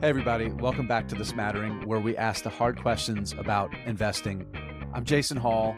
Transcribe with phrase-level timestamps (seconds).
[0.00, 4.46] Hey, everybody, welcome back to The Smattering, where we ask the hard questions about investing.
[4.94, 5.76] I'm Jason Hall,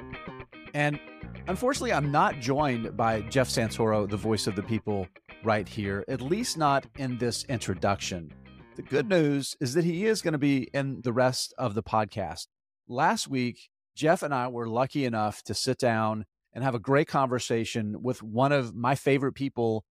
[0.74, 1.00] and
[1.48, 5.08] unfortunately, I'm not joined by Jeff Santoro, the voice of the people,
[5.42, 8.32] right here, at least not in this introduction.
[8.76, 11.82] The good news is that he is going to be in the rest of the
[11.82, 12.46] podcast.
[12.86, 17.08] Last week, Jeff and I were lucky enough to sit down and have a great
[17.08, 19.84] conversation with one of my favorite people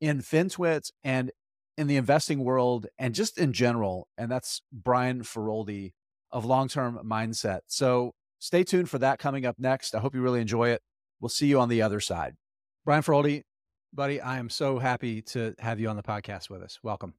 [0.00, 1.30] in FinTwit and
[1.76, 4.08] in the investing world and just in general.
[4.16, 5.92] And that's Brian Feroldi
[6.30, 7.60] of Long Term Mindset.
[7.66, 9.94] So stay tuned for that coming up next.
[9.94, 10.82] I hope you really enjoy it.
[11.20, 12.34] We'll see you on the other side.
[12.84, 13.42] Brian Feroldi,
[13.92, 16.78] buddy, I am so happy to have you on the podcast with us.
[16.82, 17.14] Welcome.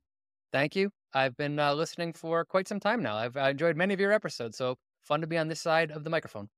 [0.52, 0.92] Thank you.
[1.14, 3.16] I've been uh, listening for quite some time now.
[3.16, 4.58] I've enjoyed many of your episodes.
[4.58, 6.50] So fun to be on this side of the microphone.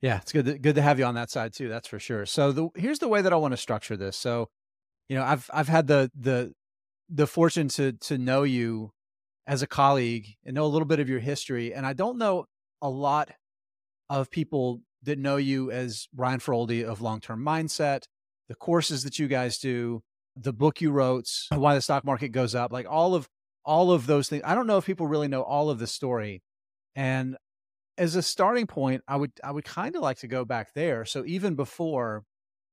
[0.00, 0.44] Yeah, it's good.
[0.46, 1.68] To, good to have you on that side too.
[1.68, 2.26] That's for sure.
[2.26, 4.16] So the, here's the way that I want to structure this.
[4.16, 4.48] So,
[5.08, 6.52] you know, I've I've had the the
[7.12, 8.92] the fortune to to know you
[9.46, 11.74] as a colleague and know a little bit of your history.
[11.74, 12.46] And I don't know
[12.80, 13.30] a lot
[14.08, 18.04] of people that know you as Brian Feroldi of Long Term Mindset,
[18.48, 20.02] the courses that you guys do,
[20.36, 21.58] the book you wrote, oh.
[21.58, 23.28] Why the Stock Market Goes Up, like all of
[23.64, 24.42] all of those things.
[24.44, 26.42] I don't know if people really know all of the story.
[26.96, 27.36] And
[27.98, 31.04] as a starting point, I would I would kind of like to go back there.
[31.04, 32.24] So even before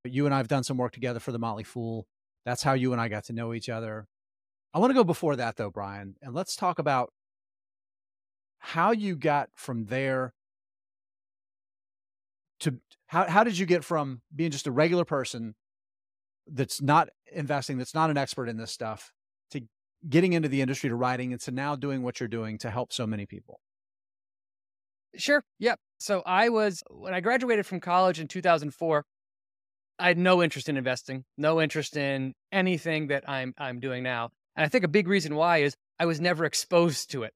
[0.03, 2.07] you and I have done some work together for the Motley Fool,
[2.45, 4.07] that's how you and I got to know each other.
[4.73, 7.11] I want to go before that though, Brian, and let's talk about
[8.59, 10.33] how you got from there
[12.59, 15.55] to how how did you get from being just a regular person
[16.47, 19.11] that's not investing, that's not an expert in this stuff,
[19.51, 19.61] to
[20.07, 22.91] getting into the industry to writing and to now doing what you're doing to help
[22.93, 23.59] so many people?
[25.15, 25.43] Sure.
[25.59, 25.79] Yep.
[25.99, 29.05] So I was when I graduated from college in 2004,
[29.97, 34.29] I had no interest in investing, no interest in anything that I'm I'm doing now.
[34.59, 37.33] And I think a big reason why is I was never exposed to it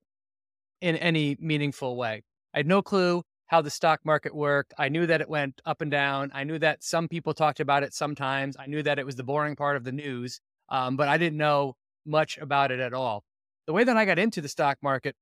[0.82, 2.22] in any meaningful way.
[2.54, 4.74] I had no clue how the stock market worked.
[4.78, 6.32] I knew that it went up and down.
[6.34, 8.58] I knew that some people talked about it sometimes.
[8.60, 11.38] I knew that it was the boring part of the news, um, but I didn't
[11.38, 13.24] know much about it at all.
[13.68, 15.16] The way that I got into the stock market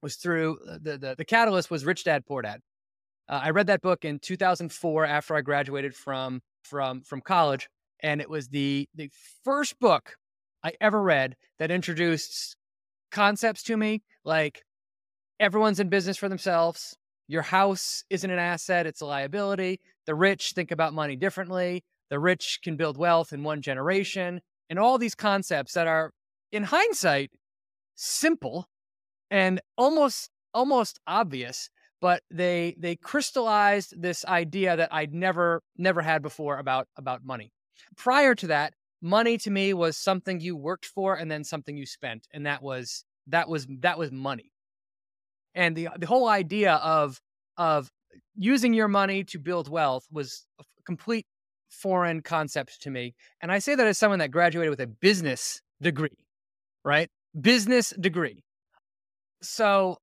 [0.00, 2.60] was through uh, the the, the catalyst was Rich Dad Poor Dad.
[3.28, 7.68] Uh, I read that book in 2004 after I graduated from from from college,
[8.00, 9.10] and it was the the
[9.44, 10.16] first book
[10.62, 12.56] I ever read that introduced
[13.10, 14.62] concepts to me like
[15.38, 16.96] everyone's in business for themselves.
[17.28, 19.80] Your house isn't an asset, it's a liability.
[20.06, 21.84] The rich think about money differently.
[22.10, 24.40] The rich can build wealth in one generation.
[24.70, 26.12] And all these concepts that are,
[26.52, 27.30] in hindsight,
[27.94, 28.68] simple
[29.30, 36.22] and almost almost obvious but they they crystallized this idea that I'd never never had
[36.22, 37.52] before about about money.
[37.96, 41.86] Prior to that, money to me was something you worked for and then something you
[41.86, 44.52] spent, and that was that was that was money.
[45.54, 47.20] And the the whole idea of
[47.56, 47.90] of
[48.34, 51.26] using your money to build wealth was a complete
[51.68, 53.14] foreign concept to me.
[53.40, 56.16] And I say that as someone that graduated with a business degree,
[56.84, 57.08] right?
[57.40, 58.42] Business degree
[59.42, 59.98] so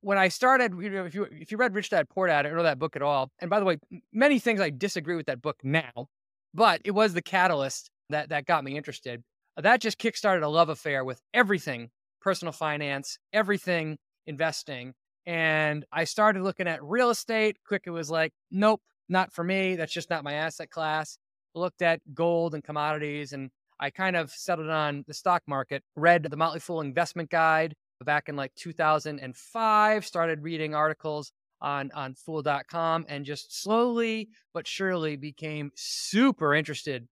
[0.00, 2.96] when I started, if you if you read Rich Dad Poor Dad, or that book
[2.96, 3.30] at all.
[3.40, 3.78] And by the way,
[4.12, 6.08] many things I disagree with that book now,
[6.54, 9.22] but it was the catalyst that that got me interested.
[9.56, 11.90] That just kickstarted a love affair with everything
[12.20, 14.94] personal finance, everything investing.
[15.26, 17.58] And I started looking at real estate.
[17.66, 19.76] Quick, it was like, nope, not for me.
[19.76, 21.18] That's just not my asset class.
[21.54, 25.84] Looked at gold and commodities, and I kind of settled on the stock market.
[25.94, 27.74] Read the Motley Fool Investment Guide,
[28.04, 35.16] back in like 2005 started reading articles on on fool.com and just slowly but surely
[35.16, 37.08] became super interested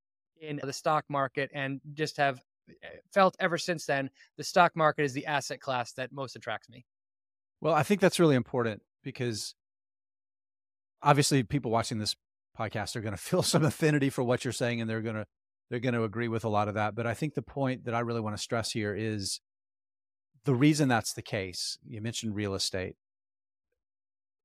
[0.49, 5.03] in the stock market and just have eh, felt ever since then the stock market
[5.03, 6.85] is the asset class that most attracts me
[7.61, 9.55] well i think that's really important because
[11.03, 12.17] obviously people watching this
[12.59, 15.27] podcast are going to feel some affinity for what you're saying and they're going to
[15.71, 17.95] they're going to agree with a lot of that but i think the point that
[17.95, 19.41] i really want to stress here is
[20.45, 22.97] the reason that's the case, you mentioned real estate.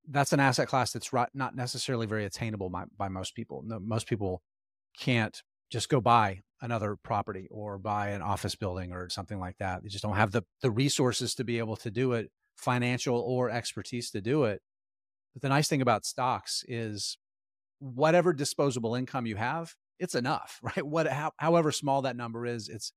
[0.08, 3.64] That's an asset class that's not necessarily very attainable by, by most people.
[3.66, 4.42] No, most people
[4.98, 9.84] can't just go buy another property or buy an office building or something like that.
[9.84, 13.50] They just don't have the, the resources to be able to do it, financial or
[13.50, 14.62] expertise to do it.
[15.34, 17.18] But the nice thing about stocks is
[17.80, 20.86] whatever disposable income you have, it's enough, right?
[20.86, 22.92] What, how, however small that number is, it's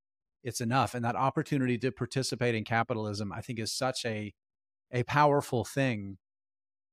[0.44, 0.94] it's enough.
[0.94, 4.32] And that opportunity to participate in capitalism, I think, is such a
[4.90, 6.18] a powerful thing.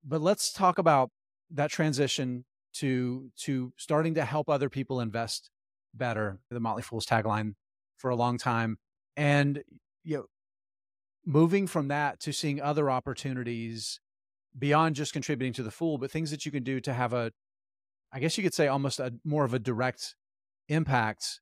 [0.03, 1.09] But let's talk about
[1.49, 5.49] that transition to to starting to help other people invest
[5.93, 6.39] better.
[6.49, 7.55] The Motley Fool's tagline
[7.97, 8.77] for a long time,
[9.17, 9.63] and
[10.03, 10.25] you know,
[11.25, 13.99] moving from that to seeing other opportunities
[14.57, 17.31] beyond just contributing to the fool, but things that you can do to have a,
[18.11, 20.15] I guess you could say almost a more of a direct
[20.67, 21.41] impact.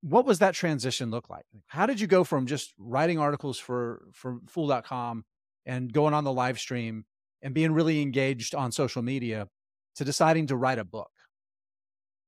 [0.00, 1.44] What was that transition look like?
[1.68, 5.24] How did you go from just writing articles for for fool.com
[5.64, 7.04] and going on the live stream
[7.40, 9.48] and being really engaged on social media
[9.94, 11.10] to deciding to write a book?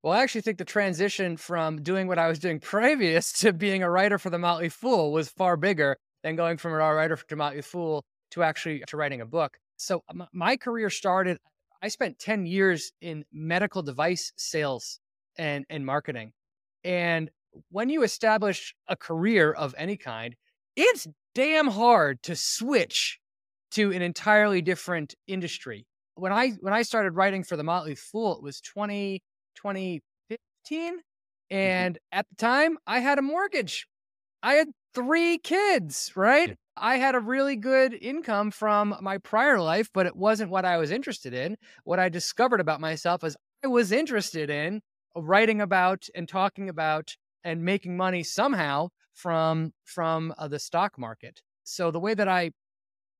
[0.04, 3.82] Well, I actually think the transition from doing what I was doing previous to being
[3.82, 7.24] a writer for the Motley Fool was far bigger than going from a writer for
[7.26, 9.56] the Motley Fool to actually to writing a book.
[9.78, 10.04] So
[10.34, 11.38] my career started.
[11.80, 15.00] I spent ten years in medical device sales
[15.38, 16.32] and and marketing,
[16.84, 17.30] and
[17.70, 20.36] when you establish a career of any kind,
[20.76, 23.20] it's damn hard to switch
[23.70, 25.86] to an entirely different industry.
[26.14, 29.22] When I when I started writing for the Motley Fool, it was 20,
[29.54, 30.02] 2015.
[30.70, 30.96] Mm-hmm.
[31.50, 32.18] And mm-hmm.
[32.18, 33.86] at the time, I had a mortgage.
[34.42, 36.50] I had three kids, right?
[36.50, 36.54] Yeah.
[36.76, 40.76] I had a really good income from my prior life, but it wasn't what I
[40.76, 41.56] was interested in.
[41.84, 44.80] What I discovered about myself is I was interested in
[45.16, 51.40] writing about and talking about and making money somehow from from uh, the stock market.
[51.62, 52.50] So the way that I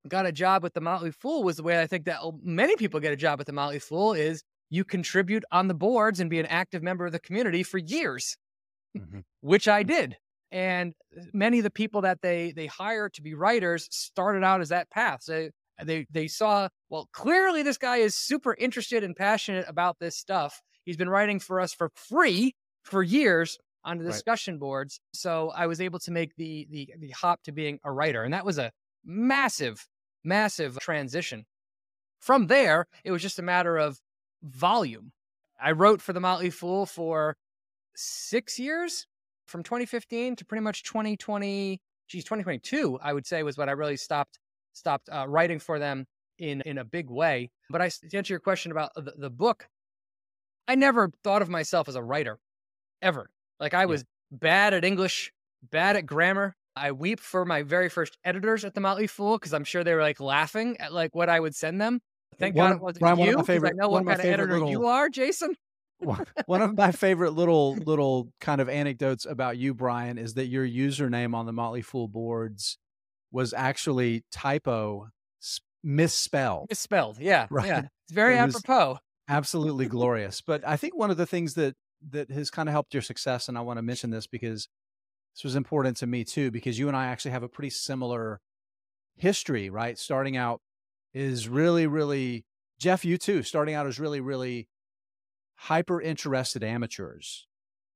[0.09, 3.01] got a job with the Motley Fool was the way I think that many people
[3.01, 4.43] get a job with the Motley Fool is
[4.75, 8.37] you contribute on the boards and be an active member of the community for years,
[8.97, 9.21] mm-hmm.
[9.41, 10.17] which I did.
[10.51, 10.95] And
[11.33, 14.91] many of the people that they they hire to be writers started out as that
[14.91, 15.23] path.
[15.23, 15.49] So
[15.83, 20.61] they they saw, well, clearly this guy is super interested and passionate about this stuff.
[20.85, 22.55] He's been writing for us for free
[22.85, 24.61] for years on the discussion right.
[24.61, 25.01] boards.
[25.13, 28.23] So I was able to make the the the hop to being a writer.
[28.23, 28.71] And that was a
[29.05, 29.87] massive
[30.23, 31.45] massive transition.
[32.21, 33.99] From there, it was just a matter of
[34.45, 35.13] volume.
[35.61, 37.37] I wrote for the Motley Fool for
[37.97, 39.07] six years
[39.47, 41.81] from 2015 to pretty much 2020.
[42.07, 44.39] Geez, 2022, I would say, was when I really stopped
[44.73, 46.07] stopped uh, writing for them
[46.39, 47.51] in in a big way.
[47.71, 49.67] But I to answer your question about the, the book,
[50.69, 52.39] I never thought of myself as a writer,
[53.01, 53.31] ever.
[53.59, 54.39] Like I was yeah.
[54.39, 55.33] bad at English,
[55.71, 59.55] bad at grammar, I weep for my very first editors at the Motley Fool because
[59.55, 62.01] I'm sure they were like laughing at like what I would send them.
[62.39, 64.71] Thank one, God it wasn't Brian, you because I know what kind of editor little,
[64.71, 65.55] you are, Jason.
[66.47, 70.67] one of my favorite little little kind of anecdotes about you, Brian, is that your
[70.67, 72.79] username on the Motley Fool boards
[73.31, 75.09] was actually typo
[75.83, 76.67] misspelled.
[76.71, 77.67] Misspelled, yeah, right.
[77.67, 78.99] Yeah, it's very it apropos.
[79.29, 80.41] Absolutely glorious.
[80.41, 81.75] But I think one of the things that
[82.11, 84.69] that has kind of helped your success, and I want to mention this because
[85.37, 88.41] this was important to me too because you and I actually have a pretty similar
[89.17, 89.99] history, right?
[89.99, 90.61] Starting out
[91.15, 92.45] is really, really,
[92.79, 94.69] Jeff, you too, starting out as really, really
[95.57, 97.47] hyper interested amateurs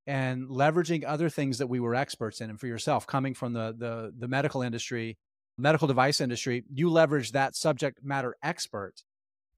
[0.07, 2.49] and leveraging other things that we were experts in.
[2.49, 5.19] And for yourself, coming from the, the, the medical industry,
[5.59, 8.95] medical device industry, you leveraged that subject matter expert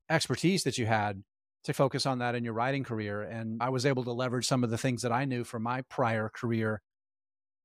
[0.09, 1.23] expertise that you had
[1.65, 3.23] to focus on that in your writing career.
[3.23, 5.83] And I was able to leverage some of the things that I knew from my
[5.83, 6.81] prior career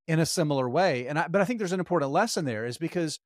[0.07, 1.07] in a similar way.
[1.07, 3.19] And I, but I think there's an important lesson there is because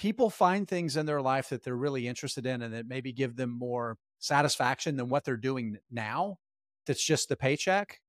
[0.00, 3.36] people find things in their life that they're really interested in and that maybe give
[3.36, 6.38] them more satisfaction than what they're doing now.
[6.86, 8.00] That's just the paycheck.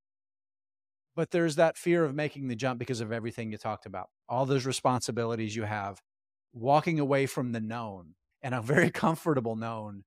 [1.18, 4.46] But there's that fear of making the jump because of everything you talked about, all
[4.46, 6.02] those responsibilities you have,
[6.54, 10.06] walking away from the known and a very comfortable known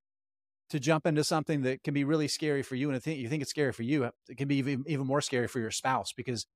[0.71, 2.89] to jump into something that can be really scary for you.
[2.89, 5.21] And if you think it's scary for you, uh, it can be even, even more
[5.21, 6.47] scary for your spouse because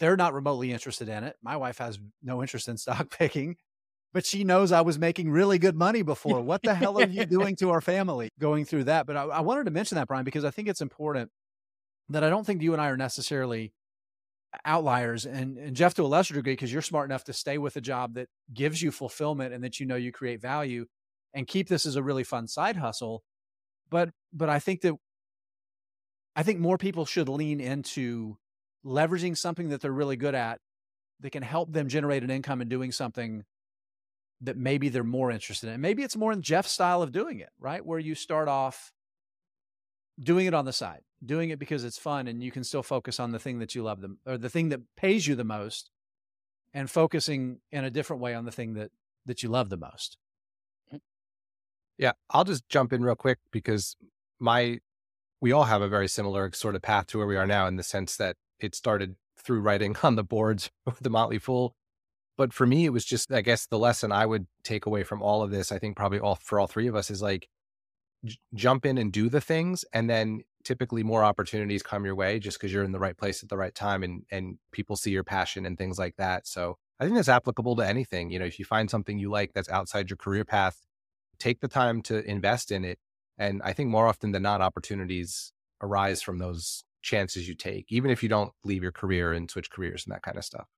[0.00, 1.36] they're not remotely interested in it.
[1.44, 3.54] My wife has no interest in stock picking,
[4.12, 6.40] but she knows I was making really good money before.
[6.40, 9.06] What the hell are you doing to our family going through that?
[9.06, 11.30] But I, I wanted to mention that, Brian, because I think it's important
[12.08, 13.72] that I don't think you and I are necessarily
[14.66, 17.76] outliers and, and Jeff to a lesser degree, because you're smart enough to stay with
[17.76, 20.86] a job that gives you fulfillment and that you know you create value
[21.32, 23.22] and keep this as a really fun side hustle.
[23.90, 24.94] But but I think that
[26.36, 28.36] I think more people should lean into
[28.84, 30.58] leveraging something that they're really good at
[31.20, 33.44] that can help them generate an income and doing something
[34.42, 35.80] that maybe they're more interested in.
[35.80, 37.84] Maybe it's more in Jeff's style of doing it, right?
[37.84, 38.92] Where you start off
[40.20, 43.18] doing it on the side, doing it because it's fun and you can still focus
[43.20, 45.90] on the thing that you love them or the thing that pays you the most
[46.74, 48.90] and focusing in a different way on the thing that
[49.26, 50.18] that you love the most.
[50.88, 50.98] Mm-hmm.
[51.98, 53.96] Yeah, I'll just jump in real quick because
[54.40, 54.80] my
[55.40, 57.76] we all have a very similar sort of path to where we are now in
[57.76, 61.74] the sense that it started through writing on the boards with the Motley Fool.
[62.36, 65.22] But for me, it was just, I guess, the lesson I would take away from
[65.22, 65.70] all of this.
[65.70, 67.48] I think probably all for all three of us is like
[68.24, 72.38] j- jump in and do the things, and then typically more opportunities come your way
[72.38, 75.10] just because you're in the right place at the right time, and and people see
[75.10, 76.46] your passion and things like that.
[76.46, 78.30] So I think that's applicable to anything.
[78.30, 80.78] You know, if you find something you like that's outside your career path,
[81.38, 82.98] take the time to invest in it.
[83.38, 88.10] And I think more often than not, opportunities arise from those chances you take, even
[88.10, 90.68] if you don't leave your career and switch careers and that kind of stuff.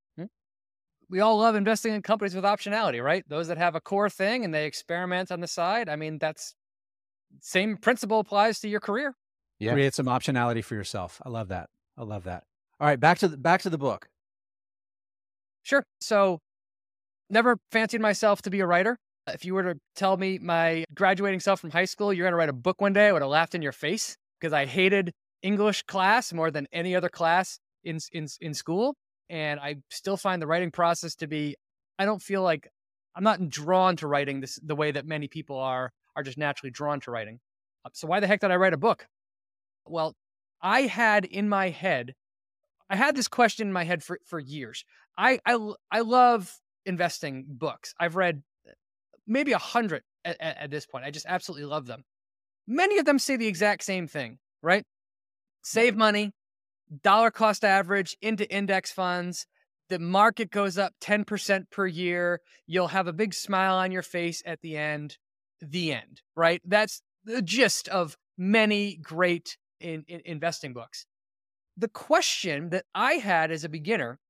[1.09, 3.25] We all love investing in companies with optionality, right?
[3.29, 5.89] Those that have a core thing and they experiment on the side.
[5.89, 6.55] I mean, that's
[7.41, 9.15] same principle applies to your career.
[9.59, 9.73] Yeah.
[9.73, 11.21] Create some optionality for yourself.
[11.25, 11.71] I love that.
[11.97, 12.45] I love that.
[12.81, 14.09] All right, back to the back to the book.
[15.63, 15.85] Sure.
[16.01, 16.41] So
[17.31, 18.99] never fancied myself to be a writer.
[19.27, 22.37] If you were to tell me my graduating self from high school, you're going to
[22.37, 25.13] write a book one day, I would have laughed in your face because I hated
[25.43, 28.97] English class more than any other class in, in, in school.
[29.31, 31.57] And I still find the writing process to be,
[31.99, 32.69] I don't feel like
[33.15, 36.71] I'm not drawn to writing this the way that many people are, are just naturally
[36.71, 37.41] drawn to writing.
[37.85, 39.07] Uh, so why the heck did I write a book?
[39.87, 40.15] Well,
[40.61, 42.15] I had in my head,
[42.91, 44.85] I had this question in my head for, for years.
[45.17, 45.59] I, I,
[45.91, 46.53] I love
[46.85, 47.95] investing books.
[47.99, 48.43] I've read
[49.27, 51.05] maybe a hundred at, at this point.
[51.05, 52.05] I just absolutely love them.
[52.67, 54.85] Many of them say the exact same thing, right?
[55.63, 56.33] Save money,
[57.03, 59.47] dollar cost average into index funds.
[59.89, 62.41] The market goes up 10% per year.
[62.67, 65.19] You'll have a big smile on your face at the end.
[65.61, 66.61] The end, right?
[66.65, 71.07] That's the gist of many great in, in investing books.
[71.77, 74.21] The question that I had as a beginner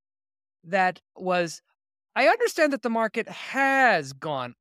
[0.64, 1.60] that was
[2.16, 4.54] I understand that the market has gone.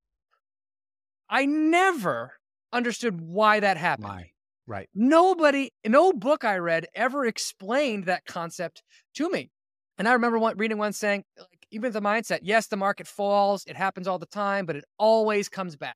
[1.29, 2.33] I never
[2.71, 4.07] understood why that happened.
[4.07, 4.32] Why?
[4.65, 4.89] Right.
[4.95, 8.81] Nobody, no book I read ever explained that concept
[9.15, 9.49] to me.
[9.97, 13.65] And I remember one, reading one saying, like, even the mindset, yes, the market falls,
[13.65, 15.95] it happens all the time, but it always comes back.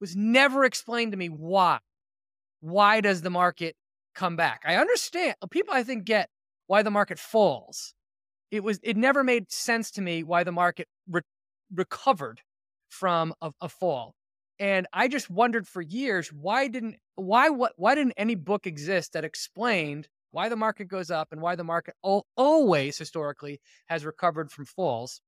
[0.00, 1.78] It was never explained to me why.
[2.60, 3.76] Why does the market
[4.14, 4.62] come back?
[4.64, 5.34] I understand.
[5.42, 6.30] Uh, people, I think, get
[6.66, 7.94] why the market falls.
[8.50, 11.22] It was, it never made sense to me why the market re-
[11.74, 12.40] recovered
[12.88, 14.14] from a, a fall.
[14.58, 19.12] And I just wondered for years why didn't why what why didn't any book exist
[19.12, 24.04] that explained why the market goes up and why the market al- always historically has
[24.04, 25.20] recovered from falls.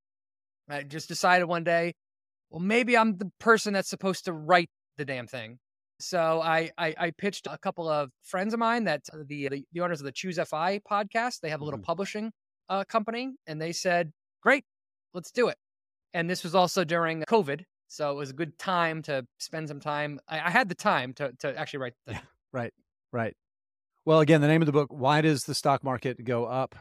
[0.68, 1.95] I just decided one day,
[2.50, 5.59] well, maybe I'm the person that's supposed to write the damn thing.
[6.00, 9.64] So I, I, I pitched a couple of friends of mine that uh, the the,
[9.73, 11.40] the owners of the Choose FI podcast.
[11.40, 11.85] They have a little mm-hmm.
[11.85, 12.33] publishing
[12.68, 14.64] uh, company, and they said, "Great,
[15.14, 15.56] let's do it."
[16.12, 19.81] And this was also during COVID, so it was a good time to spend some
[19.81, 20.21] time.
[20.28, 21.95] I, I had the time to to actually write.
[22.07, 22.21] The- yeah,
[22.52, 22.73] right,
[23.12, 23.37] right.
[24.05, 26.75] Well, again, the name of the book: Why Does the Stock Market Go Up?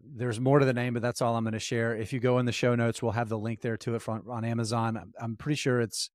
[0.00, 1.96] There's more to the name, but that's all I'm going to share.
[1.96, 4.24] If you go in the show notes, we'll have the link there to it from,
[4.28, 4.96] on Amazon.
[4.96, 6.10] I'm, I'm pretty sure it's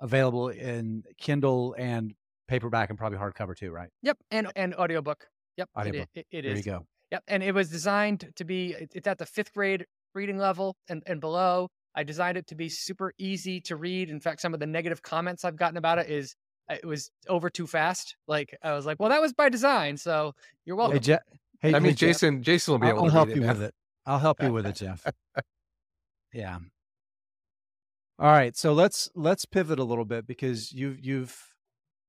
[0.00, 2.14] available in Kindle and
[2.48, 3.88] paperback and probably hardcover too, right?
[4.02, 5.26] Yep, and and audiobook.
[5.56, 6.08] Yep, audiobook.
[6.14, 6.66] It, it, it there is.
[6.66, 6.86] you go.
[7.12, 8.74] Yep, and it was designed to be.
[8.92, 11.68] It's at the fifth grade reading level and and below.
[11.94, 14.10] I designed it to be super easy to read.
[14.10, 16.36] In fact, some of the negative comments I've gotten about it is
[16.70, 18.16] uh, it was over too fast.
[18.28, 19.96] Like I was like, well, that was by design.
[19.96, 20.96] So you're welcome.
[20.96, 21.18] Hey, Je-
[21.60, 23.62] hey, I mean, hey, Jason, Jeff, Jason will be able I'll to help you with
[23.62, 23.74] it.
[24.06, 25.06] I'll help you with it, Jeff.
[26.32, 26.58] yeah.
[28.18, 28.56] All right.
[28.56, 31.54] So let's let's pivot a little bit because you've you've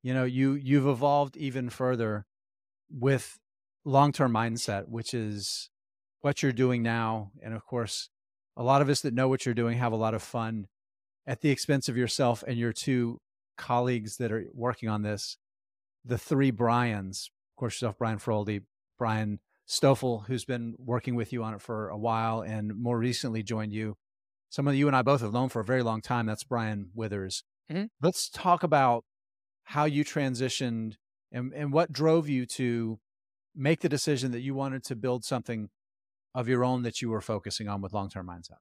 [0.03, 2.25] you know you you've evolved even further
[2.89, 3.39] with
[3.83, 5.69] long-term mindset, which is
[6.21, 7.31] what you're doing now.
[7.41, 8.09] And of course,
[8.57, 10.67] a lot of us that know what you're doing have a lot of fun
[11.25, 13.19] at the expense of yourself and your two
[13.57, 15.37] colleagues that are working on this.
[16.03, 18.63] The three Brians, of course, yourself, Brian Feroldi,
[18.97, 23.43] Brian Stoffel, who's been working with you on it for a while and more recently
[23.43, 23.95] joined you.
[24.49, 26.25] Someone that you and I both have known for a very long time.
[26.25, 27.43] That's Brian Withers.
[27.71, 27.85] Mm-hmm.
[28.01, 29.05] Let's talk about
[29.63, 30.95] how you transitioned
[31.31, 32.99] and, and what drove you to
[33.55, 35.69] make the decision that you wanted to build something
[36.33, 38.59] of your own that you were focusing on with long term mindset?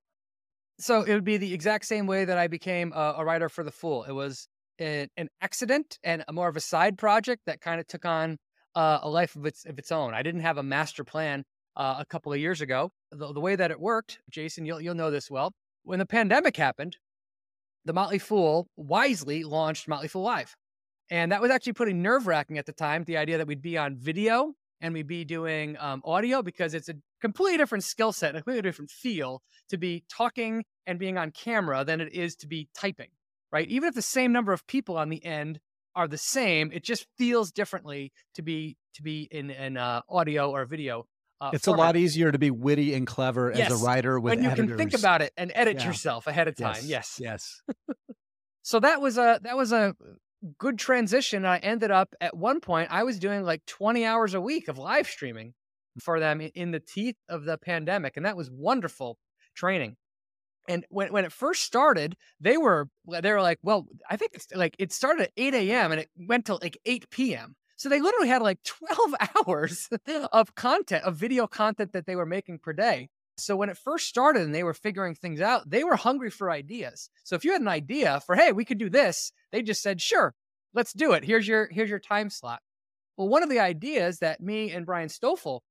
[0.79, 3.63] So it would be the exact same way that I became a, a writer for
[3.63, 4.05] the Fool.
[4.05, 4.49] It was
[4.81, 8.39] a, an accident and a more of a side project that kind of took on
[8.75, 10.15] uh, a life of its of its own.
[10.15, 11.45] I didn't have a master plan
[11.77, 12.91] uh, a couple of years ago.
[13.13, 15.53] The, the way that it worked, Jason, you'll you'll know this well.
[15.83, 16.97] When the pandemic happened,
[17.85, 20.55] the Motley Fool wisely launched Motley Fool Live.
[21.11, 23.77] And that was actually pretty nerve wracking at the time, the idea that we'd be
[23.77, 28.35] on video and we'd be doing um, audio because it's a completely different skill set,
[28.35, 32.47] a completely different feel to be talking and being on camera than it is to
[32.47, 33.09] be typing,
[33.53, 33.69] right?
[33.69, 35.61] Even if the same number of people on the end
[35.95, 40.51] are the same, it just feels differently to be to be in an uh, audio
[40.51, 41.07] or video.
[41.41, 41.79] Uh, it's format.
[41.79, 43.71] a lot easier to be witty and clever yes.
[43.71, 44.69] as a writer with when you editors.
[44.71, 45.87] can think about it and edit yeah.
[45.87, 46.83] yourself ahead of time.
[46.85, 47.63] Yes, yes.
[47.69, 47.95] yes.
[48.63, 49.95] so that was a that was a
[50.59, 51.45] good transition.
[51.45, 54.79] I ended up at one point, I was doing like 20 hours a week of
[54.79, 55.55] live streaming
[56.01, 58.17] for them in the teeth of the pandemic.
[58.17, 59.19] And that was wonderful
[59.55, 59.97] training.
[60.69, 64.47] And when, when it first started, they were they were like, well, I think it's
[64.55, 65.93] like it started at 8 a.m.
[65.93, 67.57] and it went till like 8 p.m.
[67.77, 69.89] So they literally had like 12 hours
[70.33, 73.09] of content, of video content that they were making per day.
[73.45, 76.51] So when it first started and they were figuring things out, they were hungry for
[76.51, 77.11] ideas.
[77.25, 80.01] So if you had an idea for, hey, we could do this, they just said,
[80.01, 80.35] sure,
[80.75, 81.25] let's do it.
[81.25, 82.61] Here's your here's your time slot.
[83.17, 85.63] Well, one of the ideas that me and Brian Stoffel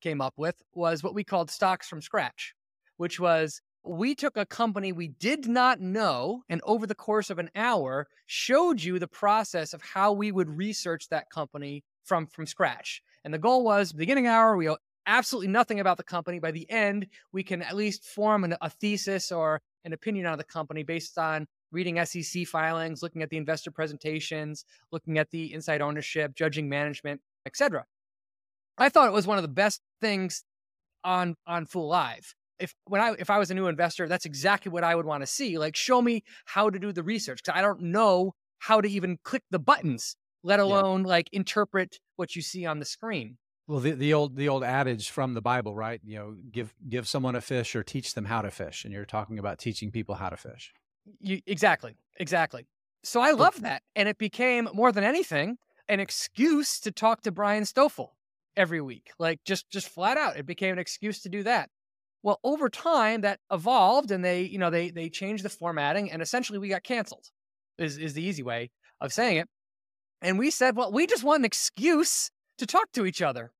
[0.00, 2.54] came up with was what we called stocks from scratch,
[2.96, 7.38] which was we took a company we did not know and over the course of
[7.38, 12.46] an hour showed you the process of how we would research that company from from
[12.46, 13.02] scratch.
[13.24, 14.74] And the goal was beginning hour, we
[15.10, 16.38] absolutely nothing about the company.
[16.38, 20.38] By the end, we can at least form an, a thesis or an opinion on
[20.38, 25.52] the company based on reading SEC filings, looking at the investor presentations, looking at the
[25.52, 27.84] inside ownership, judging management, etc.
[28.78, 30.44] I thought it was one of the best things
[31.04, 32.34] on on Fool Live.
[32.58, 35.22] If when I if I was a new investor, that's exactly what I would want
[35.22, 35.58] to see.
[35.58, 39.18] Like show me how to do the research because I don't know how to even
[39.24, 41.08] click the buttons, let alone yeah.
[41.08, 43.38] like interpret what you see on the screen.
[43.70, 46.00] Well, the, the old the old adage from the Bible, right?
[46.04, 49.04] You know, give give someone a fish or teach them how to fish, and you're
[49.04, 50.74] talking about teaching people how to fish.
[51.20, 52.66] You, exactly, exactly.
[53.04, 55.56] So I love that, and it became more than anything
[55.88, 58.16] an excuse to talk to Brian Stoffel
[58.56, 60.36] every week, like just just flat out.
[60.36, 61.70] It became an excuse to do that.
[62.24, 66.20] Well, over time, that evolved, and they you know they they changed the formatting, and
[66.20, 67.28] essentially we got canceled.
[67.78, 69.48] Is is the easy way of saying it.
[70.20, 73.52] And we said, well, we just want an excuse to talk to each other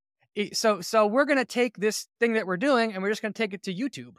[0.53, 3.33] so so we're going to take this thing that we're doing and we're just going
[3.33, 4.15] to take it to YouTube.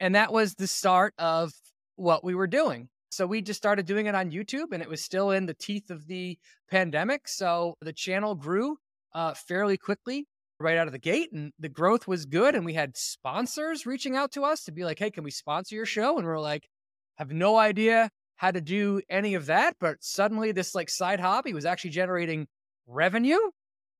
[0.00, 1.52] And that was the start of
[1.96, 2.88] what we were doing.
[3.10, 5.90] So we just started doing it on YouTube and it was still in the teeth
[5.90, 6.38] of the
[6.70, 7.28] pandemic.
[7.28, 8.78] So the channel grew
[9.14, 10.26] uh, fairly quickly
[10.58, 12.54] right out of the gate and the growth was good.
[12.54, 15.74] And we had sponsors reaching out to us to be like, hey, can we sponsor
[15.74, 16.16] your show?
[16.16, 16.68] And we we're like,
[17.16, 19.76] have no idea how to do any of that.
[19.78, 22.46] But suddenly this like side hobby was actually generating
[22.86, 23.38] revenue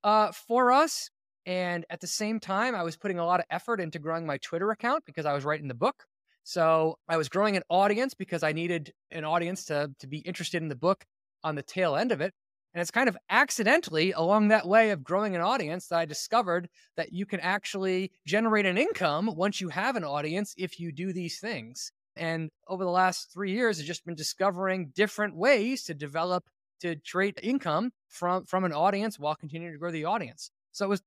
[0.05, 1.11] uh, for us.
[1.45, 4.39] And at the same time, I was putting a lot of effort into growing my
[4.39, 6.05] Twitter account because I was writing the book.
[6.45, 10.63] So I was growing an audience because I needed an audience to, to be interested
[10.63, 11.05] in the book
[11.45, 12.33] on the tail end of it.
[12.75, 16.69] And it's kind of accidentally along that way of growing an audience that I discovered
[16.97, 21.13] that you can actually generate an income once you have an audience if you do
[21.13, 21.93] these things.
[22.17, 26.45] And over the last three years, I've just been discovering different ways to develop
[26.83, 30.51] to create income from from an audience while continuing to grow the audience.
[30.73, 31.03] So it was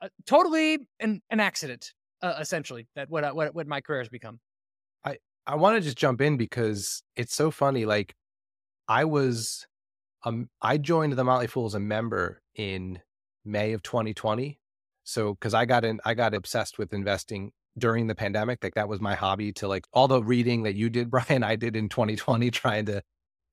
[0.00, 4.38] uh, totally an, an accident, uh, essentially, that what, what what my career has become.
[5.04, 7.86] I I want to just jump in because it's so funny.
[7.86, 8.14] Like
[8.86, 9.66] I was,
[10.24, 13.00] um, I joined the Motley Fool as a member in
[13.44, 14.58] May of 2020.
[15.04, 18.62] So because I got in, I got obsessed with investing during the pandemic.
[18.62, 19.52] Like that was my hobby.
[19.54, 23.02] To like all the reading that you did, Brian, I did in 2020, trying to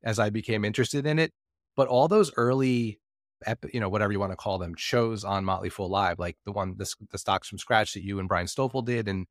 [0.03, 1.31] as I became interested in it.
[1.75, 2.99] But all those early,
[3.73, 6.51] you know, whatever you want to call them, shows on Motley Fool Live, like the
[6.51, 9.25] one, the, the stocks from scratch that you and Brian Stoffel did, and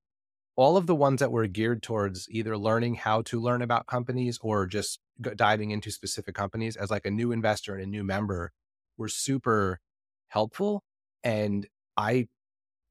[0.57, 4.39] all of the ones that were geared towards either learning how to learn about companies
[4.43, 5.01] or just
[5.37, 8.53] diving into specific companies as like a new investor and a new member
[8.99, 9.81] were super
[10.29, 10.83] helpful.
[11.23, 12.29] And I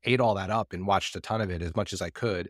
[0.04, 2.50] ate all that up and watched a ton of it as much as I could.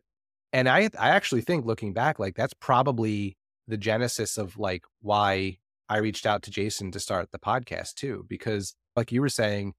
[0.54, 5.58] And I I actually think looking back, like that's probably the genesis of like why
[5.90, 9.74] I reached out to Jason to start the podcast too, because like you were saying,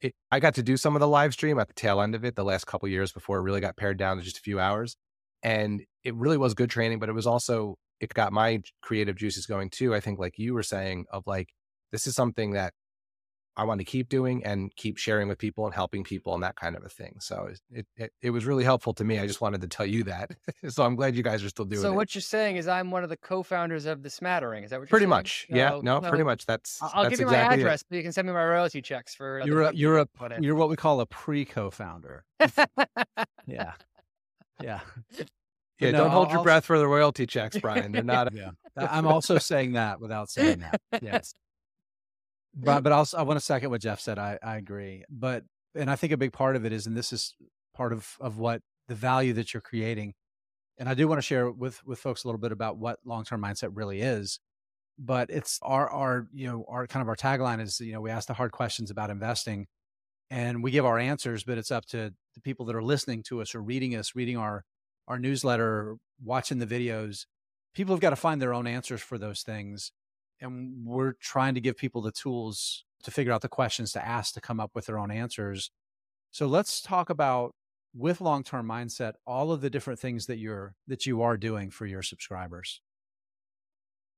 [0.00, 2.24] it, I got to do some of the live stream at the tail end of
[2.24, 4.60] it the last couple years before it really got pared down to just a few
[4.60, 4.96] hours.
[5.42, 9.46] And it really was good training, but it was also, it got my creative juices
[9.46, 9.94] going too.
[9.94, 11.48] I think, like you were saying, of like,
[11.92, 12.74] this is something that
[13.56, 16.56] I want to keep doing and keep sharing with people and helping people and that
[16.56, 17.16] kind of a thing.
[17.20, 19.18] So it, it, it was really helpful to me.
[19.18, 20.32] I just wanted to tell you that.
[20.68, 21.90] so I'm glad you guys are still doing so it.
[21.92, 24.64] So what you're saying is I'm one of the co-founders of the Smattering.
[24.64, 25.10] Is that what pretty saying?
[25.10, 25.46] Pretty much?
[25.48, 26.44] No, yeah, no, pretty much.
[26.44, 27.86] That's I'll that's give you exactly my address it.
[27.88, 29.40] so you can send me my royalty checks for.
[29.44, 32.24] You're a, you're a you're what we call a pre-co-founder.
[33.46, 33.72] yeah,
[34.62, 34.80] yeah.
[35.78, 37.92] Yeah, no, don't hold I'll, your breath for the royalty checks, Brian.
[37.92, 38.32] They're not.
[38.34, 40.80] yeah, I'm also saying that without saying that.
[41.02, 41.34] Yes
[42.56, 44.18] but but also I want to second what Jeff said.
[44.18, 45.04] I I agree.
[45.10, 47.34] But and I think a big part of it is, and this is
[47.74, 50.14] part of of what the value that you're creating.
[50.78, 53.24] And I do want to share with with folks a little bit about what long
[53.24, 54.40] term mindset really is.
[54.98, 58.10] But it's our our you know our kind of our tagline is you know we
[58.10, 59.66] ask the hard questions about investing,
[60.30, 61.44] and we give our answers.
[61.44, 64.36] But it's up to the people that are listening to us or reading us, reading
[64.36, 64.64] our
[65.08, 67.26] our newsletter, watching the videos.
[67.74, 69.92] People have got to find their own answers for those things
[70.40, 74.34] and we're trying to give people the tools to figure out the questions to ask
[74.34, 75.70] to come up with their own answers.
[76.30, 77.54] So let's talk about
[77.96, 81.86] with long-term mindset all of the different things that you're that you are doing for
[81.86, 82.80] your subscribers?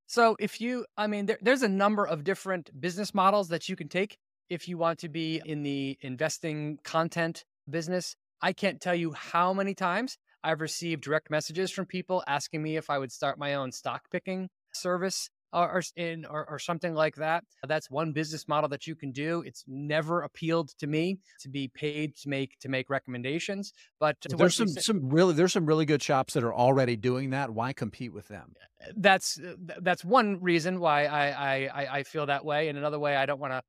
[0.05, 3.75] So if you, I mean, there, there's a number of different business models that you
[3.75, 4.17] can take
[4.49, 8.15] if you want to be in the investing content business.
[8.41, 12.75] I can't tell you how many times I've received direct messages from people asking me
[12.75, 16.93] if I would start my own stock picking service or, or in or, or, something
[16.93, 17.43] like that.
[17.67, 19.43] That's one business model that you can do.
[19.45, 23.73] It's never appealed to me to be paid to make to make recommendations.
[23.99, 27.31] But there's some say, some really there's some really good shops that are already doing
[27.31, 27.49] that.
[27.49, 28.53] Why compete with them?
[28.81, 32.99] Uh, that's uh, that's one reason why I I I feel that way, and another
[32.99, 33.61] way I don't want to.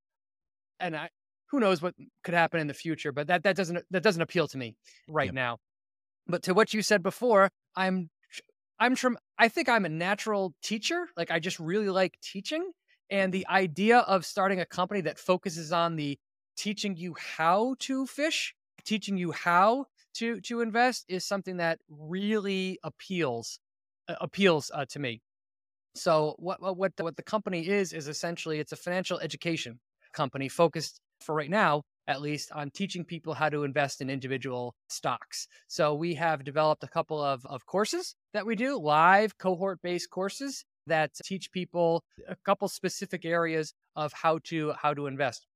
[0.81, 1.11] And I
[1.51, 4.49] who knows what could happen in the future, but that that doesn't that doesn't appeal
[4.49, 4.77] to me
[5.09, 5.59] right now.
[6.27, 8.11] But to what you said before, I'm
[8.81, 11.07] I'm from I think I'm a natural teacher.
[11.17, 12.73] Like I just really like teaching.
[13.11, 16.19] And the idea of starting a company that focuses on the
[16.57, 22.79] teaching you how to fish, teaching you how to to invest is something that really
[22.83, 23.59] appeals
[24.09, 25.21] uh, appeals uh, to me.
[25.95, 29.79] So what what what the company is is essentially it's a financial education
[30.13, 34.75] company focused for right now at least on teaching people how to invest in individual
[34.89, 35.47] stocks.
[35.69, 40.11] So we have developed a couple of, of courses that we do, live cohort based
[40.11, 45.47] courses that teach people a couple specific areas of how to how to invest.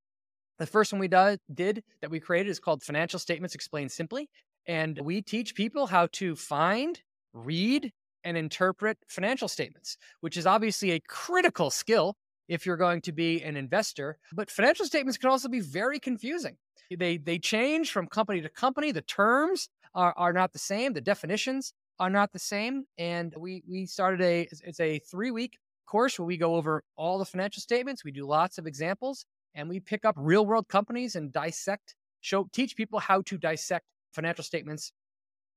[0.58, 4.28] The first one we do, did that we created is called Financial Statements Explained Simply.
[4.66, 7.00] And we teach people how to find,
[7.32, 12.16] read, and interpret financial statements, which is obviously a critical skill
[12.48, 14.18] if you're going to be an investor.
[14.32, 16.56] But financial statements can also be very confusing.
[16.96, 18.92] They they change from company to company.
[18.92, 20.92] The terms are, are not the same.
[20.92, 22.84] The definitions are not the same.
[22.98, 27.18] And we we started a it's a three week course where we go over all
[27.18, 28.04] the financial statements.
[28.04, 32.48] We do lots of examples and we pick up real world companies and dissect, show
[32.52, 34.92] teach people how to dissect financial statements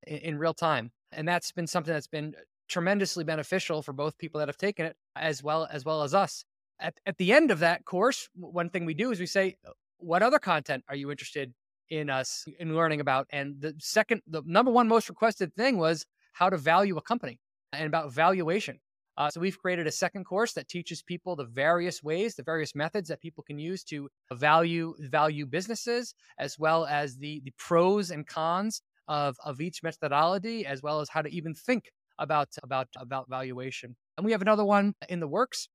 [0.06, 0.91] in, in real time.
[1.12, 2.36] And that's been something that's been
[2.67, 6.43] tremendously beneficial for both people that have taken it as well as well as us
[6.80, 9.72] at, at the end of that course, one thing we do is we say, uh,
[9.98, 11.54] what other content are you interested
[11.90, 13.28] in us in learning about?
[13.32, 17.40] And the second, the number one most requested thing was how to value a company
[17.74, 18.80] and about valuation.
[19.18, 22.76] Uh, so we've created a second course that teaches people the various ways, the various
[22.76, 28.12] methods that people can use to value value businesses, as well as the the pros
[28.12, 31.86] and cons of of each methodology, as well as how to even think
[32.20, 33.96] about about about valuation.
[34.18, 35.68] And we have another one in the works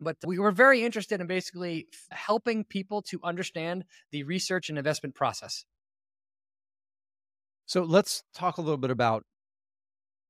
[0.00, 5.14] but we were very interested in basically helping people to understand the research and investment
[5.14, 5.64] process.
[7.66, 9.24] So let's talk a little bit about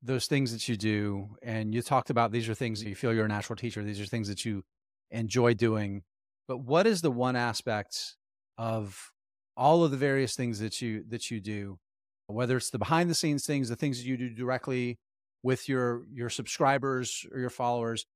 [0.03, 1.37] those things that you do.
[1.43, 4.01] And you talked about these are things that you feel you're a natural teacher, these
[4.01, 4.63] are things that you
[5.11, 6.03] enjoy doing.
[6.49, 8.17] But what is the one aspect
[8.59, 9.13] of
[9.57, 11.79] all of the various things that you that you do,
[12.27, 14.99] whether it's the behind the scenes things, the things that you do directly
[15.43, 18.07] with your your subscribers or your followers,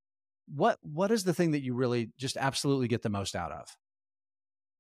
[0.53, 3.69] what what is the thing that you really just absolutely get the most out of?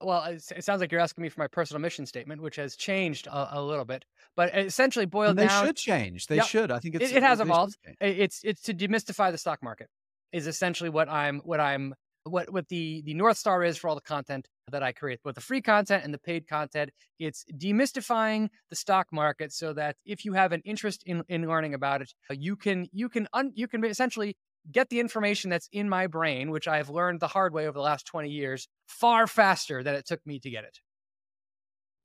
[0.00, 3.26] Well, it sounds like you're asking me for my personal mission statement, which has changed
[3.26, 4.04] a, a little bit,
[4.36, 5.62] but essentially boiled and they down.
[5.62, 6.26] They should change.
[6.26, 6.70] They should.
[6.70, 7.76] I think it, it has evolved.
[8.00, 9.88] It's it's to demystify the stock market
[10.32, 13.94] is essentially what I'm what I'm what what the the north star is for all
[13.94, 16.90] the content that I create, both the free content and the paid content.
[17.18, 21.74] It's demystifying the stock market so that if you have an interest in in learning
[21.74, 24.36] about it, you can you can un, you can essentially
[24.70, 27.82] get the information that's in my brain, which I've learned the hard way over the
[27.82, 30.78] last 20 years, far faster than it took me to get it.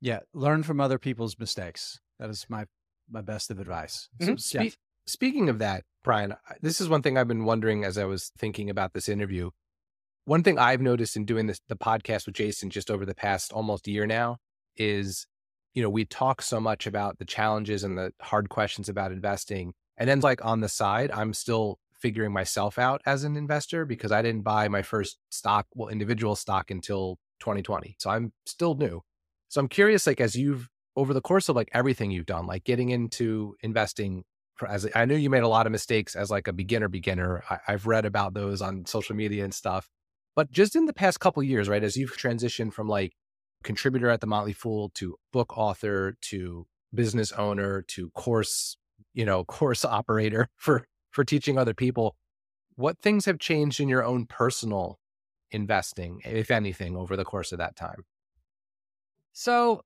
[0.00, 2.00] Yeah, learn from other people's mistakes.
[2.18, 2.66] That is my
[3.10, 4.08] my best of advice.
[4.20, 4.36] Mm-hmm.
[4.36, 4.70] So, yeah.
[5.06, 8.70] speaking of that, Brian, this is one thing I've been wondering as I was thinking
[8.70, 9.50] about this interview.
[10.26, 13.52] One thing I've noticed in doing this the podcast with Jason just over the past
[13.52, 14.36] almost year now
[14.76, 15.26] is,
[15.74, 19.72] you know, we talk so much about the challenges and the hard questions about investing.
[19.96, 24.12] And then like on the side, I'm still figuring myself out as an investor because
[24.12, 27.96] I didn't buy my first stock, well, individual stock until 2020.
[27.98, 29.02] So I'm still new.
[29.48, 32.64] So I'm curious, like, as you've over the course of like everything you've done, like
[32.64, 34.24] getting into investing
[34.56, 37.42] for, as I knew you made a lot of mistakes as like a beginner beginner.
[37.48, 39.88] I, I've read about those on social media and stuff.
[40.36, 43.12] But just in the past couple years, right, as you've transitioned from like
[43.64, 48.76] contributor at the Motley Fool to book author to business owner to course,
[49.14, 52.16] you know, course operator for for teaching other people.
[52.76, 54.98] What things have changed in your own personal
[55.50, 58.04] investing, if anything, over the course of that time?
[59.32, 59.82] So,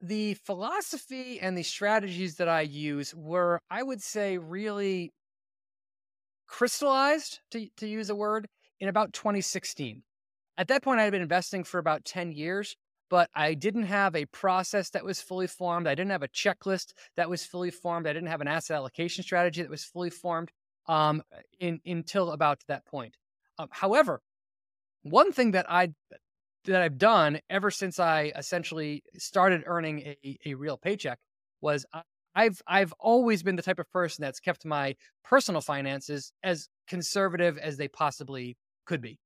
[0.00, 5.12] the philosophy and the strategies that I use were, I would say, really
[6.48, 8.48] crystallized, to, to use a word,
[8.80, 10.02] in about 2016.
[10.58, 12.76] At that point, I had been investing for about 10 years,
[13.08, 15.86] but I didn't have a process that was fully formed.
[15.86, 18.06] I didn't have a checklist that was fully formed.
[18.06, 20.50] I didn't have an asset allocation strategy that was fully formed
[20.86, 21.22] um,
[21.60, 23.16] in, until about that point.
[23.58, 24.20] Um, however,
[25.02, 25.92] one thing that I
[26.64, 31.18] that I've done ever since I essentially started earning a, a real paycheck
[31.60, 31.84] was
[32.34, 37.58] I've I've always been the type of person that's kept my personal finances as conservative
[37.58, 39.18] as they possibly could be.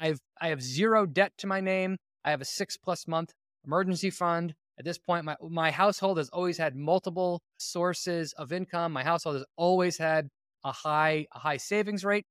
[0.00, 1.98] I've I have zero debt to my name.
[2.24, 3.32] I have a six plus month
[3.64, 4.54] emergency fund.
[4.78, 8.92] At this point, my my household has always had multiple sources of income.
[8.92, 10.28] My household has always had
[10.64, 12.26] a high a high savings rate.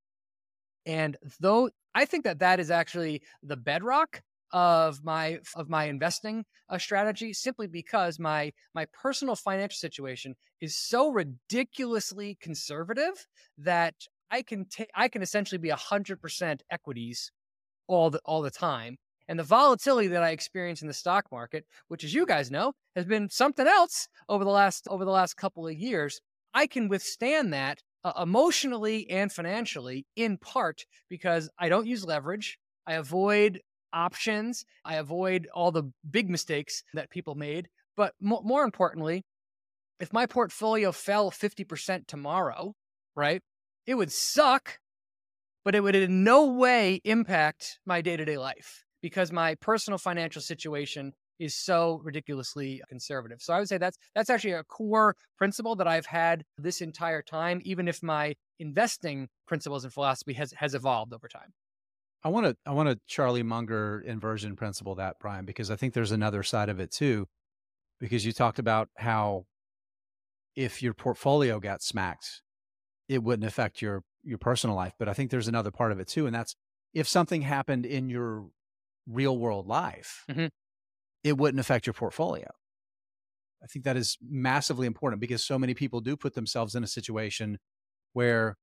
[0.85, 4.21] And though I think that that is actually the bedrock
[4.53, 10.77] of my of my investing uh, strategy simply because my my personal financial situation is
[10.77, 13.95] so ridiculously conservative that
[14.31, 17.31] I can take I can essentially be 100% equities
[17.87, 21.65] all the all the time and the volatility that I experience in the stock market
[21.89, 25.35] which as you guys know has been something else over the last over the last
[25.35, 26.21] couple of years
[26.53, 32.57] I can withstand that uh, emotionally and financially in part because I don't use leverage
[32.87, 33.59] I avoid
[33.93, 34.65] options.
[34.85, 37.67] I avoid all the big mistakes that people made.
[37.97, 39.25] But mo- more importantly,
[39.99, 42.73] if my portfolio fell 50% tomorrow,
[43.15, 43.41] right,
[43.85, 44.79] it would suck,
[45.65, 49.97] but it would in no way impact my day to day life because my personal
[49.97, 53.41] financial situation is so ridiculously conservative.
[53.41, 57.21] So I would say that's that's actually a core principle that I've had this entire
[57.21, 61.53] time, even if my investing principles and philosophy has has evolved over time.
[62.23, 65.93] I want to I want to Charlie Munger inversion principle that Brian because I think
[65.93, 67.27] there's another side of it too
[67.99, 69.45] because you talked about how
[70.55, 72.41] if your portfolio got smacked
[73.07, 76.07] it wouldn't affect your your personal life but I think there's another part of it
[76.07, 76.55] too and that's
[76.93, 78.47] if something happened in your
[79.07, 80.47] real world life mm-hmm.
[81.27, 82.49] It wouldn't affect your portfolio.
[83.63, 86.87] I think that is massively important because so many people do put themselves in a
[86.87, 87.57] situation
[88.13, 88.55] where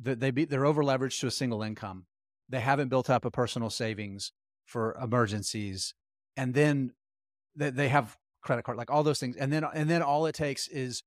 [0.00, 2.06] they be, they're over leveraged to a single income
[2.48, 4.32] they haven't built up a personal savings
[4.64, 5.94] for emergencies
[6.36, 6.92] and then
[7.56, 10.34] they, they have credit card like all those things and then and then all it
[10.34, 11.02] takes is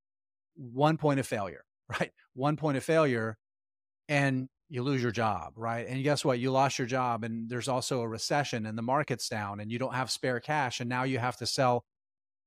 [0.56, 1.64] one point of failure
[2.00, 3.38] right one point of failure
[4.08, 7.68] and you lose your job right and guess what you lost your job and there's
[7.68, 11.04] also a recession and the market's down and you don't have spare cash and now
[11.04, 11.84] you have to sell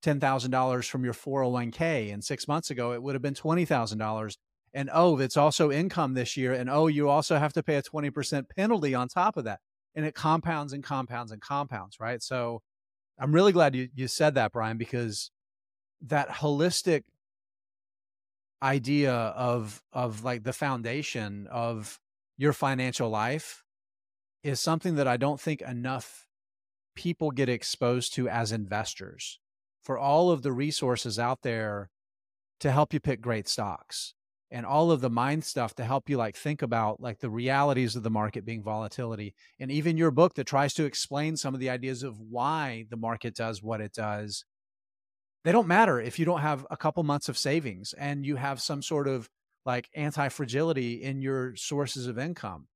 [0.04, 4.36] $10,000 from your 401k and 6 months ago it would have been $20,000
[4.74, 6.52] and oh, it's also income this year.
[6.52, 9.60] And oh, you also have to pay a 20% penalty on top of that.
[9.94, 12.20] And it compounds and compounds and compounds, right?
[12.20, 12.60] So
[13.18, 15.30] I'm really glad you, you said that, Brian, because
[16.02, 17.04] that holistic
[18.60, 22.00] idea of of like the foundation of
[22.36, 23.62] your financial life
[24.42, 26.26] is something that I don't think enough
[26.94, 29.40] people get exposed to as investors
[29.82, 31.90] for all of the resources out there
[32.60, 34.14] to help you pick great stocks
[34.50, 37.96] and all of the mind stuff to help you like think about like the realities
[37.96, 41.60] of the market being volatility and even your book that tries to explain some of
[41.60, 44.44] the ideas of why the market does what it does.
[45.42, 48.60] They don't matter if you don't have a couple months of savings and you have
[48.60, 49.28] some sort of
[49.64, 52.66] like anti-fragility in your sources of income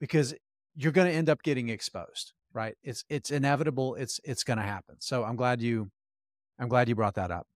[0.00, 0.34] because
[0.74, 4.64] you're going to end up getting exposed right it's it's inevitable it's it's going to
[4.64, 5.90] happen so i'm glad you
[6.58, 7.46] i'm glad you brought that up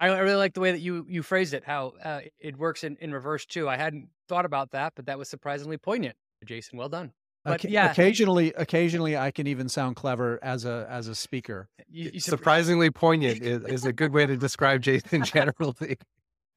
[0.00, 1.62] I really like the way that you you phrased it.
[1.62, 3.68] How uh, it works in, in reverse too.
[3.68, 6.16] I hadn't thought about that, but that was surprisingly poignant.
[6.46, 7.12] Jason, well done.
[7.44, 11.68] But yeah, occasionally, occasionally I can even sound clever as a as a speaker.
[11.88, 15.98] You, you Surprisingly poignant is, is a good way to describe Jason generally.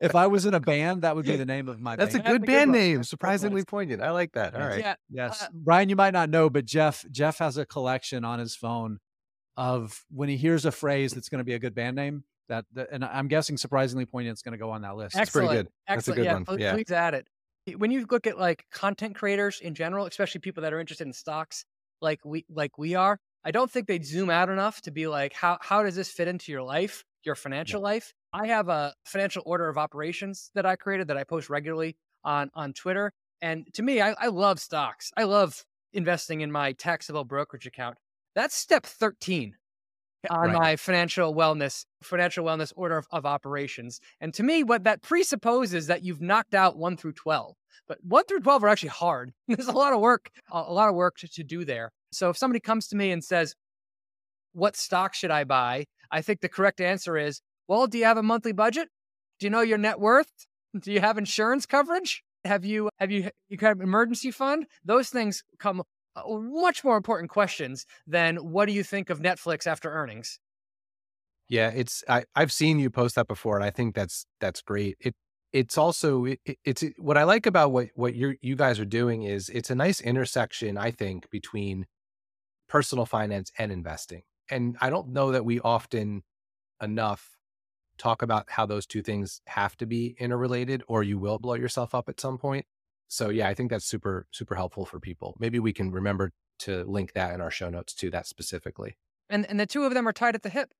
[0.03, 1.95] If I was in a band, that would be the name of my.
[1.95, 2.01] Band.
[2.01, 2.27] That's band.
[2.27, 3.03] a good That's band a good name.
[3.03, 4.01] Surprisingly poignant.
[4.01, 4.55] I like that.
[4.55, 4.79] All right.
[4.79, 4.95] Yeah.
[5.09, 8.55] Yes, uh, Brian, you might not know, but Jeff Jeff has a collection on his
[8.55, 8.99] phone
[9.57, 12.65] of when he hears a phrase that's going to be a good band name that,
[12.73, 15.15] that and I'm guessing surprisingly poignant is going to go on that list.
[15.15, 15.23] Excellent.
[15.23, 15.71] It's pretty good.
[15.87, 15.97] Excellent.
[15.97, 16.59] That's a good yeah, one.
[16.59, 17.27] Yeah, please add it.
[17.77, 21.13] When you look at like content creators in general, especially people that are interested in
[21.13, 21.65] stocks,
[22.01, 25.33] like we like we are, I don't think they'd zoom out enough to be like,
[25.33, 27.85] how how does this fit into your life, your financial yeah.
[27.85, 28.13] life?
[28.33, 32.49] I have a financial order of operations that I created that I post regularly on
[32.53, 33.11] on Twitter.
[33.41, 35.11] And to me, I, I love stocks.
[35.17, 37.97] I love investing in my taxable brokerage account.
[38.35, 39.55] That's step 13
[40.29, 40.53] on right.
[40.53, 45.87] my financial wellness financial wellness order of, of, operations and to me what that presupposes
[45.87, 47.55] that you've knocked out 1 through 12
[47.87, 50.95] but 1 through 12 are actually hard there's a lot of work a lot of
[50.95, 53.55] work to, to do there so if somebody comes to me and says
[54.53, 58.17] what stock should i buy i think the correct answer is well do you have
[58.17, 58.87] a monthly budget
[59.39, 60.31] do you know your net worth
[60.79, 65.09] do you have insurance coverage have you have you you have an emergency fund those
[65.09, 65.83] things come
[66.15, 70.39] uh, much more important questions than what do you think of Netflix after earnings?
[71.49, 74.95] Yeah, it's I I've seen you post that before, and I think that's that's great.
[74.99, 75.15] It
[75.51, 79.23] it's also it, it's what I like about what what you you guys are doing
[79.23, 81.85] is it's a nice intersection I think between
[82.69, 84.23] personal finance and investing.
[84.49, 86.23] And I don't know that we often
[86.81, 87.37] enough
[87.97, 91.93] talk about how those two things have to be interrelated or you will blow yourself
[91.93, 92.65] up at some point.
[93.07, 95.35] So yeah, I think that's super super helpful for people.
[95.39, 98.97] Maybe we can remember to link that in our show notes to that specifically.
[99.29, 100.73] And and the two of them are tied at the hip,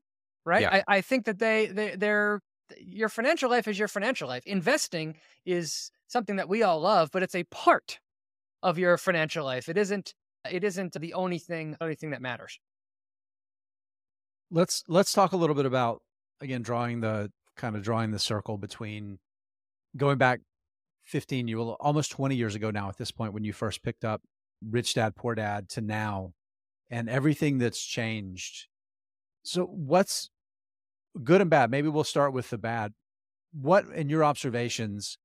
[0.46, 0.62] right?
[0.62, 0.82] Yeah.
[0.88, 2.42] I, I think that they they they're
[2.80, 4.46] your financial life is your financial life.
[4.46, 8.00] Investing is something that we all love, but it's a part
[8.64, 9.70] of your financial life.
[9.70, 10.14] It isn't
[10.50, 12.60] it isn't the only thing only thing that matters.
[14.54, 16.04] Let's let's talk a little bit about
[16.40, 19.18] again drawing the kind of drawing the circle between
[19.98, 20.42] going back
[21.06, 24.22] 15 you almost 20 years ago now at this point when you first picked up
[24.70, 26.34] Rich Dad Poor Dad to now
[26.92, 28.68] and everything that's changed.
[29.42, 30.30] So what's
[31.24, 31.72] good and bad?
[31.72, 32.94] Maybe we'll start with the bad.
[33.60, 35.18] What in your observations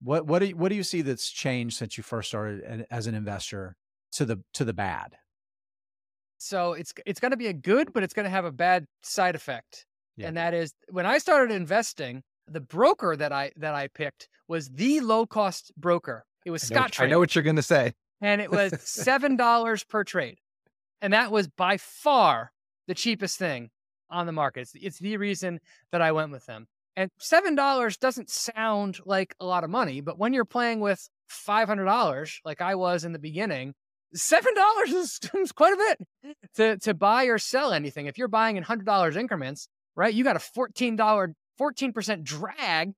[0.00, 2.84] what what do you, what do you see that's changed since you first started eh,
[2.92, 3.74] as an investor
[4.12, 5.16] to the to the bad?
[6.38, 8.86] So it's it's going to be a good, but it's going to have a bad
[9.02, 9.84] side effect,
[10.16, 10.28] yeah.
[10.28, 14.68] and that is when I started investing, the broker that I that I picked was
[14.68, 16.24] the low cost broker.
[16.44, 16.98] It was Scott.
[17.00, 20.38] I know what you're going to say, and it was seven dollars per trade,
[21.02, 22.52] and that was by far
[22.86, 23.70] the cheapest thing
[24.08, 24.60] on the market.
[24.60, 25.60] It's, it's the reason
[25.92, 26.66] that I went with them.
[26.96, 31.08] And seven dollars doesn't sound like a lot of money, but when you're playing with
[31.28, 33.74] five hundred dollars, like I was in the beginning,
[34.14, 38.06] seven dollars is, is, quite a bit to to buy or sell anything.
[38.06, 42.24] If you're buying in hundred dollars increments, right, you got a fourteen dollar, fourteen percent
[42.24, 42.92] drag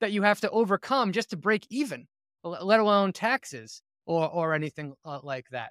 [0.00, 2.06] that you have to overcome just to break even,
[2.44, 5.70] let alone taxes or or anything uh, like that.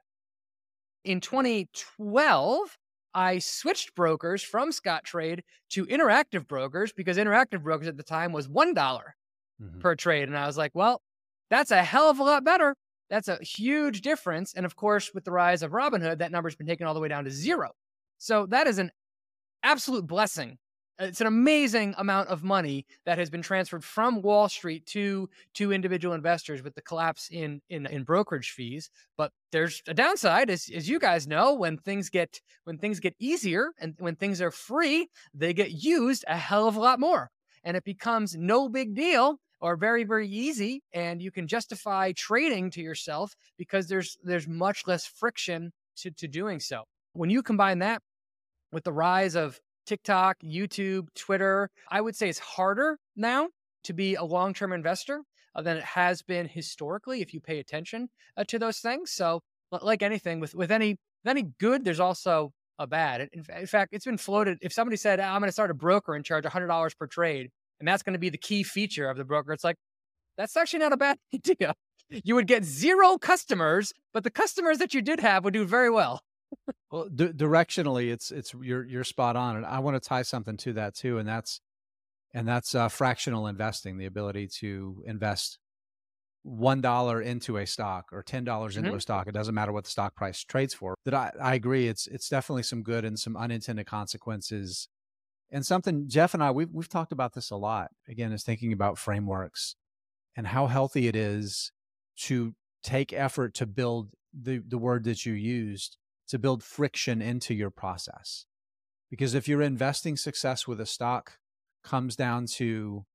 [1.04, 2.78] In 2012,
[3.14, 8.48] I switched brokers from Scottrade to Interactive Brokers because Interactive Brokers at the time was
[8.50, 9.80] $1 mm-hmm.
[9.80, 10.28] per trade.
[10.28, 11.02] And I was like, well,
[11.50, 12.76] that's a hell of a lot better.
[13.10, 14.54] That's a huge difference.
[14.54, 17.08] And of course, with the rise of Robinhood, that number's been taken all the way
[17.08, 17.72] down to zero.
[18.18, 18.92] So that is an
[19.64, 20.58] absolute blessing
[21.00, 25.72] it's an amazing amount of money that has been transferred from Wall Street to to
[25.72, 28.90] individual investors with the collapse in in, in brokerage fees.
[29.16, 33.16] But there's a downside, as as you guys know, when things get when things get
[33.20, 37.30] easier and when things are free, they get used a hell of a lot more,
[37.64, 42.70] and it becomes no big deal or very very easy, and you can justify trading
[42.72, 46.84] to yourself because there's there's much less friction to to doing so.
[47.14, 48.02] When you combine that
[48.72, 51.70] with the rise of TikTok, YouTube, Twitter.
[51.90, 53.48] I would say it's harder now
[53.86, 55.24] to be a long term investor
[55.56, 59.12] uh, than it has been historically if you pay attention uh, to those things.
[59.12, 59.42] So,
[59.72, 63.30] like anything, with, with any with any good, there's also a bad.
[63.34, 64.60] In, in fact, it's been floated.
[64.62, 67.88] If somebody said, I'm going to start a broker and charge $100 per trade, and
[67.88, 69.78] that's going to be the key feature of the broker, it's like,
[70.38, 71.74] that's actually not a bad idea.
[72.10, 75.90] You would get zero customers, but the customers that you did have would do very
[75.90, 76.22] well
[76.92, 80.58] well, d- directionally, it's it's you're you're spot on, and I want to tie something
[80.58, 81.60] to that too, and that's
[82.34, 85.60] and that's uh, fractional investing, the ability to invest
[86.44, 88.98] one dollar into a stock or ten dollars into mm-hmm.
[88.98, 89.28] a stock.
[89.28, 90.96] It doesn't matter what the stock price trades for.
[91.06, 91.88] That I, I agree.
[91.88, 94.88] It's it's definitely some good and some unintended consequences,
[95.52, 97.92] and something Jeff and I we've we've talked about this a lot.
[98.08, 99.76] Again, is thinking about frameworks
[100.36, 101.72] and how healthy it is
[102.18, 107.54] to take effort to build the the word that you used to build friction into
[107.54, 108.46] your process.
[109.10, 111.40] Because if your investing success with a stock
[111.84, 113.06] comes down to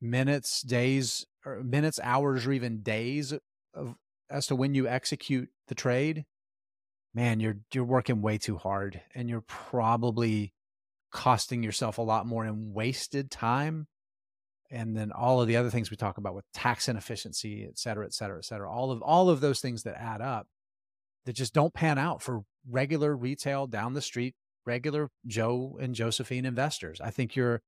[0.00, 3.32] minutes, days, or minutes, hours, or even days
[3.74, 3.94] of
[4.28, 6.24] as to when you execute the trade,
[7.14, 10.52] man, you're you're working way too hard and you're probably
[11.12, 13.86] costing yourself a lot more in wasted time
[14.70, 18.04] and then all of the other things we talk about with tax inefficiency, et cetera,
[18.04, 18.70] et cetera, et cetera.
[18.70, 20.48] All of all of those things that add up
[21.24, 26.44] that just don't pan out for regular retail down the street, regular Joe and Josephine
[26.44, 27.00] investors.
[27.00, 27.62] I think you're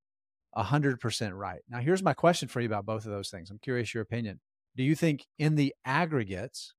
[0.56, 1.60] 100% right.
[1.68, 3.50] Now, here's my question for you about both of those things.
[3.50, 4.40] I'm curious your opinion.
[4.76, 6.74] Do you think in the aggregates,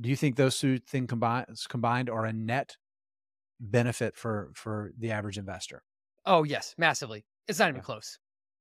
[0.00, 2.76] do you think those two things combined, combined are a net
[3.60, 5.82] benefit for for the average investor?
[6.26, 7.24] Oh, yes, massively.
[7.46, 8.18] It's not even close.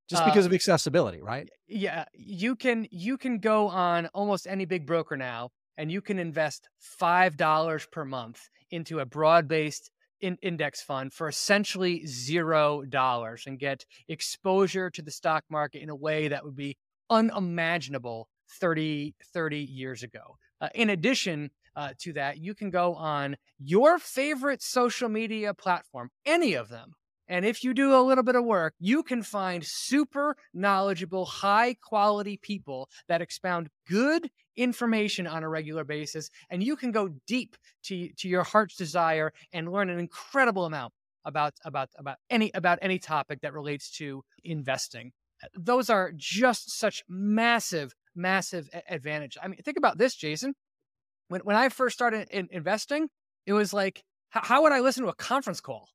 [0.09, 1.49] Just because uh, of accessibility, right?
[1.67, 6.17] Yeah, you can you can go on almost any big broker now and you can
[6.17, 9.91] invest $5 per month into a broad based
[10.21, 15.89] in index fund for essentially zero dollars and get exposure to the stock market in
[15.89, 16.77] a way that would be
[17.09, 18.27] unimaginable
[18.59, 23.99] 30 30 years ago Uh, in addition uh, to that, you can go on your
[23.99, 26.93] favorite social media platform, any of them.
[27.29, 31.75] And if you do a little bit of work, you can find super knowledgeable, high
[31.75, 36.29] quality people that expound good information on a regular basis.
[36.49, 40.93] And you can go deep to, to your heart's desire and learn an incredible amount
[41.25, 45.11] about, about, about any, about any topic that relates to investing.
[45.53, 49.37] Those are just such massive, massive advantage.
[49.43, 50.55] I mean, think about this, Jason.
[51.29, 53.09] When, when I first started in investing,
[53.45, 55.89] it was like, how, how would I listen to a conference call?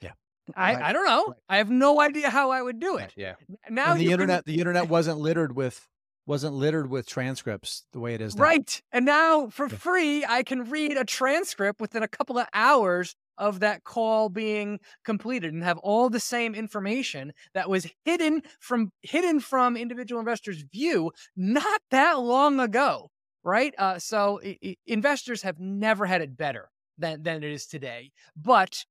[0.00, 0.12] Yeah.
[0.54, 0.82] I, right.
[0.84, 1.26] I don't know.
[1.28, 1.36] Right.
[1.48, 3.12] I have no idea how I would do it.
[3.16, 3.34] Yeah.
[3.70, 4.54] Now and the internet can...
[4.54, 5.86] the internet wasn't littered with
[6.24, 8.42] wasn't littered with transcripts the way it is now.
[8.44, 8.82] Right.
[8.92, 9.76] And now for yeah.
[9.76, 14.78] free I can read a transcript within a couple of hours of that call being
[15.04, 20.62] completed and have all the same information that was hidden from hidden from individual investors
[20.72, 23.10] view not that long ago
[23.44, 23.74] right?
[23.78, 28.84] Uh, so I- investors have never had it better than than it is today, but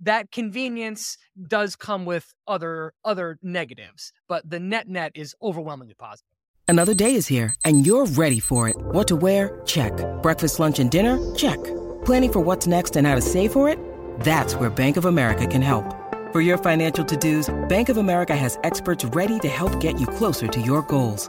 [0.00, 1.16] that convenience
[1.48, 4.12] does come with other other negatives.
[4.28, 6.28] But the net net is overwhelmingly positive.
[6.68, 8.76] Another day is here, and you're ready for it.
[8.76, 9.60] What to wear?
[9.66, 9.92] Check.
[10.22, 11.34] Breakfast, lunch, and dinner?
[11.36, 11.62] Check.
[12.04, 13.78] Planning for what's next and how to save for it?
[14.20, 15.84] That's where Bank of America can help.
[16.32, 20.48] For your financial to-dos, Bank of America has experts ready to help get you closer
[20.48, 21.28] to your goals.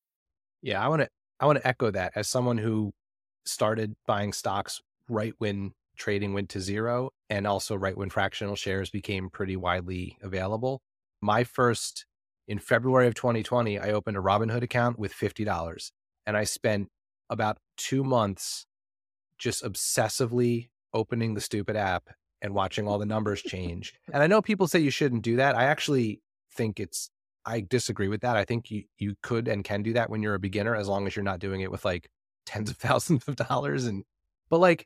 [0.61, 1.09] Yeah, I want to
[1.39, 2.93] I want to echo that as someone who
[3.45, 8.89] started buying stocks right when trading went to zero and also right when fractional shares
[8.89, 10.81] became pretty widely available.
[11.21, 12.05] My first
[12.47, 15.91] in February of 2020, I opened a Robinhood account with $50
[16.25, 16.89] and I spent
[17.29, 18.65] about 2 months
[19.37, 22.09] just obsessively opening the stupid app
[22.41, 23.93] and watching all the numbers change.
[24.11, 25.55] and I know people say you shouldn't do that.
[25.55, 26.21] I actually
[26.53, 27.09] think it's
[27.45, 28.37] I disagree with that.
[28.37, 31.07] I think you you could and can do that when you're a beginner as long
[31.07, 32.09] as you're not doing it with like
[32.45, 34.03] tens of thousands of dollars and
[34.49, 34.85] but like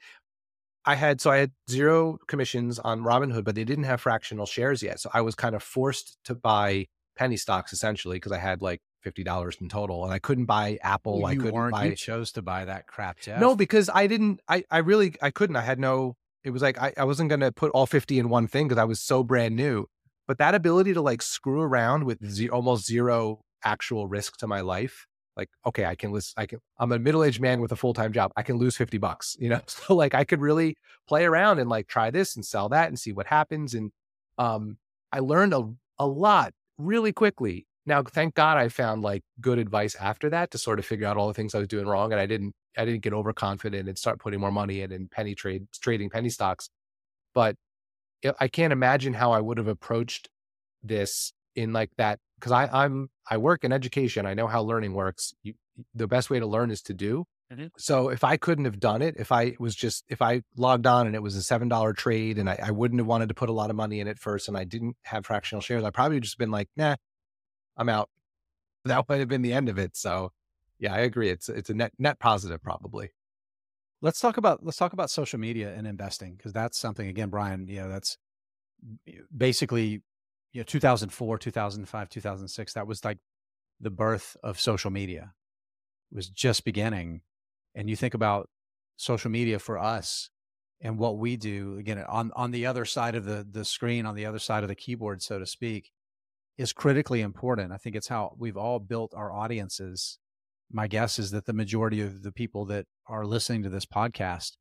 [0.86, 4.84] I had so I had zero commissions on Robinhood, but they didn't have fractional shares
[4.84, 5.00] yet.
[5.00, 6.88] So I was kind of forced to buy
[7.18, 10.78] penny stocks essentially because I had like fifty dollars in total, and I couldn't buy
[10.84, 11.20] Apple.
[11.20, 11.86] You I couldn't buy.
[11.86, 13.42] You chose to buy that crap, Jeff.
[13.42, 14.42] No, because I didn't.
[14.48, 15.56] I I really I couldn't.
[15.56, 16.16] I had no.
[16.44, 18.80] It was like I, I wasn't going to put all fifty in one thing because
[18.80, 19.88] I was so brand new.
[20.28, 24.62] But that ability to like screw around with ze- almost zero actual risk to my
[24.62, 25.06] life,
[25.38, 27.94] like, okay, I can list, I can, I'm a middle aged man with a full
[27.94, 28.32] time job.
[28.36, 29.62] I can lose 50 bucks, you know?
[29.68, 32.98] So like I could really play around and like try this and sell that and
[32.98, 33.74] see what happens.
[33.74, 33.92] And
[34.38, 34.78] um,
[35.12, 35.70] I learned a,
[36.00, 37.66] a lot really quickly.
[37.86, 41.18] Now, thank God I found like good advice after that to sort of figure out
[41.18, 42.12] all the things I was doing wrong.
[42.12, 45.36] And I didn't, I didn't get overconfident and start putting more money in and penny
[45.36, 46.70] trade, trading penny stocks.
[47.34, 47.56] But
[48.40, 50.30] I can't imagine how I would have approached
[50.84, 54.26] this in like that because I I'm I work in education.
[54.26, 55.34] I know how learning works.
[55.44, 55.54] You,
[55.94, 57.26] the best way to learn is to do.
[57.52, 57.68] Mm-hmm.
[57.78, 61.06] So if I couldn't have done it, if I was just if I logged on
[61.06, 63.50] and it was a seven dollar trade and I, I wouldn't have wanted to put
[63.50, 66.20] a lot of money in it first and I didn't have fractional shares, I probably
[66.20, 66.96] just been like, nah,
[67.78, 68.10] I'm out.
[68.86, 69.98] That would have been the end of it.
[69.98, 70.32] So
[70.78, 71.30] yeah, I agree.
[71.30, 73.10] It's it's a net net positive probably.
[74.02, 77.68] Let's talk about let's talk about social media and investing because that's something again, Brian.
[77.68, 78.18] You know, that's
[79.36, 80.02] basically
[80.54, 82.74] you know 2004, 2005, 2006.
[82.74, 83.18] That was like
[83.80, 85.34] the birth of social media.
[86.12, 87.22] It was just beginning,
[87.74, 88.50] and you think about
[88.98, 90.30] social media for us
[90.82, 94.16] and what we do again on on the other side of the the screen, on
[94.16, 95.92] the other side of the keyboard, so to speak,
[96.58, 97.72] is critically important.
[97.72, 100.20] I think it's how we've all built our audiences
[100.72, 104.54] my guess is that the majority of the people that are listening to this podcast,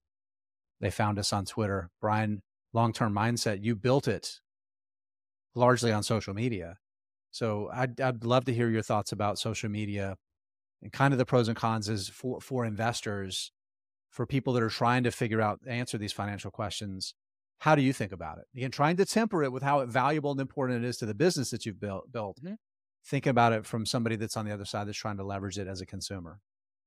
[0.81, 1.91] they found us on Twitter.
[2.01, 2.43] Brian,
[2.73, 4.41] long term mindset, you built it
[5.55, 6.77] largely on social media.
[7.31, 10.17] So I'd, I'd love to hear your thoughts about social media
[10.83, 13.51] and kind of the pros and cons is for, for investors,
[14.11, 17.15] for people that are trying to figure out, answer these financial questions.
[17.59, 18.45] How do you think about it?
[18.57, 21.51] Again, trying to temper it with how valuable and important it is to the business
[21.51, 22.13] that you've built.
[22.13, 22.39] built.
[22.43, 22.55] Mm-hmm
[23.07, 25.69] think about it from somebody that's on the other side that's trying to leverage it
[25.69, 26.41] as a consumer.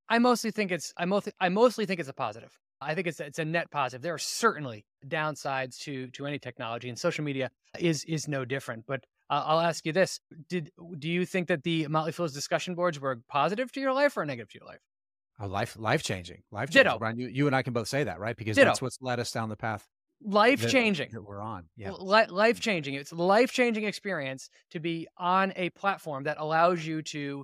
[0.09, 2.57] I mostly think it's I mostly I mostly think it's a positive.
[2.80, 4.01] I think it's it's a net positive.
[4.01, 7.49] There are certainly downsides to to any technology, and social media
[7.80, 8.86] is is no different.
[8.88, 12.76] But uh, I'll ask you this: Did do you think that the Motley Fool's discussion
[12.76, 14.80] boards were positive to your life or negative to your life?
[15.39, 16.84] Oh, life life changing, life changing.
[16.84, 16.99] Ditto.
[16.99, 18.36] Brian, you, you and I can both say that, right?
[18.36, 18.70] Because Ditto.
[18.70, 19.88] that's what's led us down the path
[20.24, 21.09] Life changing.
[21.11, 21.65] that we're on.
[21.76, 22.95] Yeah, life changing.
[22.95, 27.43] It's a life changing experience to be on a platform that allows you to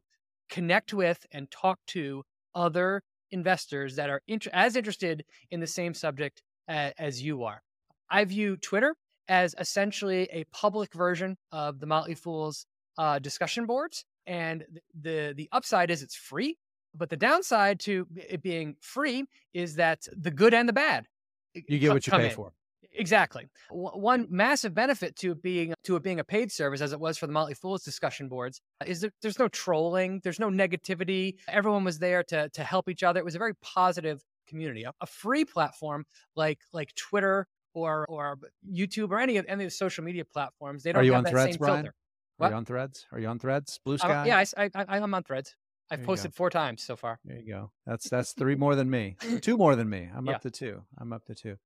[0.50, 2.24] connect with and talk to
[2.56, 3.02] other
[3.32, 7.62] investors that are int- as interested in the same subject a- as you are.
[8.10, 8.96] I view Twitter
[9.28, 12.66] as essentially a public version of the Motley Fool's
[12.98, 14.66] uh, discussion boards, and
[15.00, 16.58] the the upside is it's free,
[16.94, 21.06] but the downside to it being free is that the good and the bad
[21.54, 22.32] you get what you pay in.
[22.36, 22.52] for.
[22.96, 23.48] Exactly.
[23.70, 27.18] W- One massive benefit to being to it being a paid service, as it was
[27.18, 31.36] for the Motley Fool's discussion boards, uh, is that there's no trolling, there's no negativity.
[31.48, 33.20] Everyone was there to to help each other.
[33.20, 34.84] It was a very positive community.
[34.84, 38.38] A, a free platform like like Twitter or or
[38.72, 41.20] YouTube or any of any of the social media platforms, they don't Are you have
[41.20, 41.76] on that Threads, same Brian?
[41.86, 41.96] filter.
[42.40, 43.06] Are you on Threads?
[43.12, 43.80] Are you on Threads?
[43.86, 44.26] Blue I'm- Sky?
[44.28, 45.56] yeah, I, s- I, I, I'm on Threads.
[45.92, 47.20] I've There posted four times so far.
[47.26, 47.72] There you go.
[47.86, 49.16] That's that's three more than me.
[49.42, 50.10] Two more than me.
[50.16, 50.34] I'm Yeah.
[50.36, 50.82] up to two.
[50.98, 51.58] I'm up to two.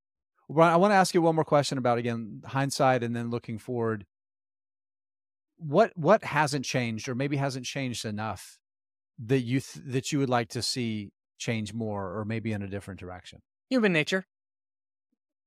[0.50, 3.58] Brian, I want to ask you one more question about again hindsight and then looking
[3.58, 4.06] forward.
[5.58, 8.60] What what hasn't changed, or maybe hasn't changed enough,
[9.20, 12.68] that you th- that you would like to see change more, or maybe in a
[12.68, 13.41] different direction?
[13.70, 14.26] human nature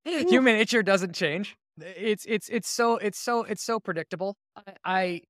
[0.07, 4.37] eh, human nature doesn't change it's it's it's so it's so it's so predictable
[4.85, 5.23] i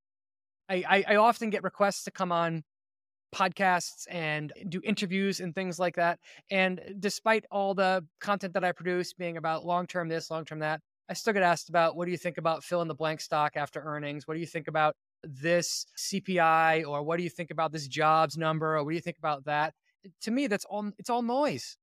[0.67, 2.63] i i, I often get requests to come on
[3.33, 6.19] podcasts and do interviews and things like that
[6.49, 10.59] and despite all the content that i produce being about long term this long term
[10.59, 13.21] that i still get asked about what do you think about fill in the blank
[13.21, 17.51] stock after earnings what do you think about this cpi or what do you think
[17.51, 19.73] about this jobs number or what do you think about that
[20.19, 21.77] to me that's all it's all noise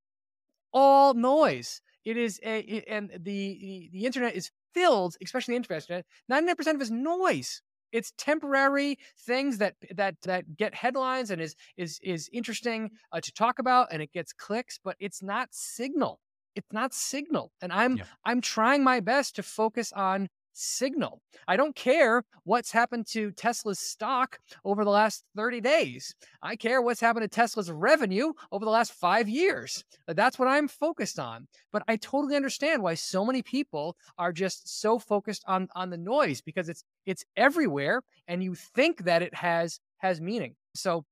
[0.73, 1.81] all noise.
[2.05, 6.05] It is a and the, the the internet is filled, especially the internet.
[6.29, 7.63] Ninety nine percent of it is noise.
[7.93, 13.33] It's temporary things that that that get headlines and is is is interesting uh, to
[13.33, 16.21] talk about, and it gets clicks, but it's not signal.
[16.55, 18.05] It's not signal, and I'm Yeah.
[18.25, 20.29] I'm trying my best to focus on
[20.59, 21.21] signal.
[21.47, 26.15] I don't care what's happened to Tesla's stock over the last 30 days.
[26.43, 29.85] I care what's happened to Tesla's revenue over the last five years.
[30.07, 31.47] That's what I'm focused on.
[31.73, 35.97] But I totally understand why so many people are just so focused on on the
[35.97, 40.55] noise because it's it's everywhere and you think that it has has meaning.
[40.75, 41.05] So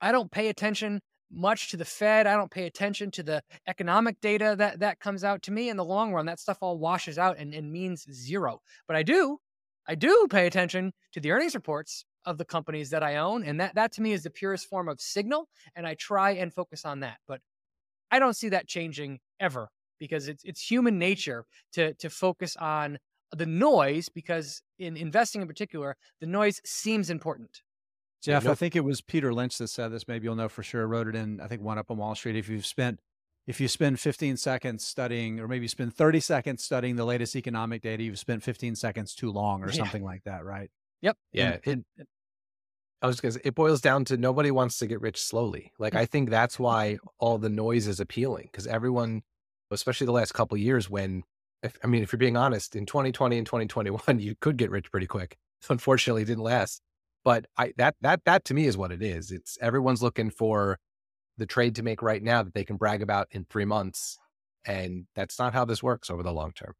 [0.00, 1.00] I don't pay attention
[1.34, 2.26] much to the Fed.
[2.26, 5.76] I don't pay attention to the economic data that that comes out to me in
[5.76, 6.26] the long run.
[6.26, 8.60] That stuff all washes out and, and means zero.
[8.86, 9.38] But I do,
[9.86, 13.44] I do pay attention to the earnings reports of the companies that I own.
[13.44, 15.48] And that that to me is the purest form of signal.
[15.74, 17.18] And I try and focus on that.
[17.26, 17.40] But
[18.10, 19.68] I don't see that changing ever
[19.98, 22.98] because it's it's human nature to to focus on
[23.32, 27.62] the noise because in investing in particular, the noise seems important.
[28.26, 30.06] Yeah, Jeff, no- I think it was Peter Lynch that said this.
[30.08, 30.86] Maybe you'll know for sure.
[30.86, 32.36] Wrote it in, I think, one up on Wall Street.
[32.36, 33.00] If you've spent,
[33.46, 37.36] if you spend 15 seconds studying, or maybe you spend 30 seconds studying the latest
[37.36, 39.74] economic data, you've spent 15 seconds too long, or Yeah.
[39.74, 40.70] something like that, right?
[41.02, 41.16] Yep.
[41.32, 42.06] Yeah, And- it,
[43.02, 45.72] I was because it boils down to nobody wants to get rich slowly.
[45.78, 49.22] Like I think that's why all the noise is appealing because everyone,
[49.70, 51.22] especially the last couple of years, when
[51.62, 54.90] if, I mean, if you're being honest, in 2020 and 2021, you could get rich
[54.90, 55.36] pretty quick.
[55.68, 56.80] Unfortunately, it didn't last.
[57.24, 59.30] But I that that that to me is what it is.
[59.30, 60.78] It's everyone's looking for
[61.38, 64.18] the trade to make right now that they can brag about in three months,
[64.66, 66.74] and that's not how this works over the long term.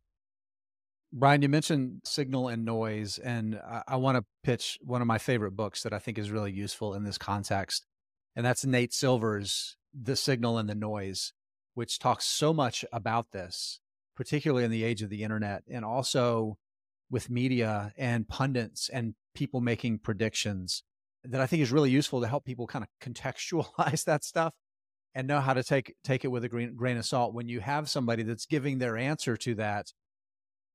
[1.16, 5.18] Brian, you mentioned signal and noise, and I, I want to pitch one of my
[5.18, 7.86] favorite books that I think is really useful in this context.
[8.34, 11.32] And that's Nate Silver's The Signal and the Noise,
[11.74, 13.78] which talks so much about this,
[14.16, 16.58] particularly in the age of the internet, and also
[17.14, 20.82] with media and pundits and people making predictions
[21.22, 24.52] that I think is really useful to help people kind of contextualize that stuff
[25.14, 27.32] and know how to take take it with a grain, grain of salt.
[27.32, 29.92] When you have somebody that's giving their answer to that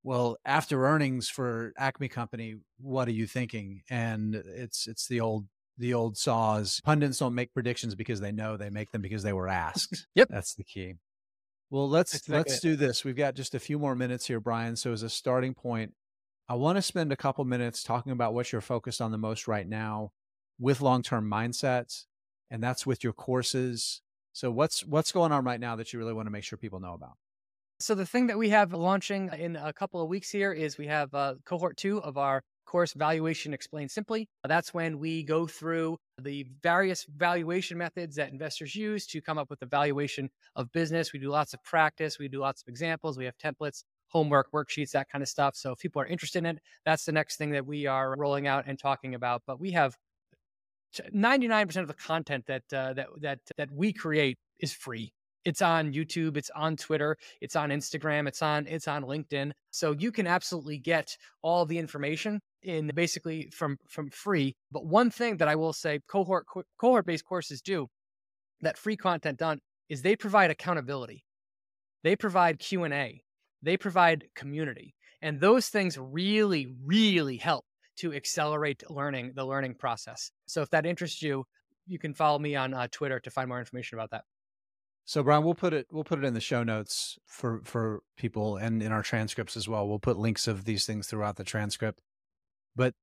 [0.01, 3.81] well after earnings for acme company what are you thinking?
[3.89, 5.45] And it's it's the old
[5.77, 9.33] the old saws pundits don't make predictions because they know they make them because they
[9.33, 10.07] were asked.
[10.15, 10.29] Yep.
[10.31, 10.93] that's the key.
[11.69, 13.03] Well let's let's do this.
[13.03, 15.91] We've got just a few more minutes here brian so as a starting point
[16.49, 19.47] i want to spend a couple minutes talking about what you're focused on the most
[19.47, 20.11] right now
[20.59, 22.05] with long-term mindsets
[22.51, 24.01] and that's with your courses
[24.33, 26.79] so what's what's going on right now that you really want to make sure people
[26.79, 27.13] know about
[27.79, 30.87] So the thing that we have launching in a couple of weeks here is we
[30.87, 34.29] have uh, cohort two of our course, Valuation Explained Simply.
[34.47, 39.49] That's when we go through the various valuation methods that investors use to come up
[39.49, 41.11] with the valuation of business.
[41.11, 44.91] We do lots of practice, we do lots of examples, we have templates, homework, worksheets,
[44.91, 45.55] that kind of stuff.
[45.55, 48.47] So if people are interested in it, that's the next thing that we are rolling
[48.47, 49.43] out and talking about.
[49.47, 49.95] But we have
[51.15, 55.13] 99% of the content that uh, that that that we create is free.
[55.45, 59.51] It's on YouTube, it's on Twitter, it's on Instagram, it's on it's on LinkedIn.
[59.71, 64.55] So you can absolutely get all the information in basically from from free.
[64.71, 66.45] But one thing that I will say cohort
[66.77, 67.87] cohort based courses do
[68.61, 71.23] that free content done is they provide accountability.
[72.03, 73.21] They provide Q&A.
[73.61, 74.95] They provide community.
[75.21, 77.65] And those things really really help
[77.97, 80.31] to accelerate learning the learning process.
[80.47, 81.45] So if that interests you,
[81.85, 84.23] you can follow me on uh, Twitter to find more information about that.
[85.05, 88.57] So Brian, we'll put it we'll put it in the show notes for for people
[88.57, 89.87] and in our transcripts as well.
[89.87, 91.99] We'll put links of these things throughout the transcript.
[92.75, 92.93] But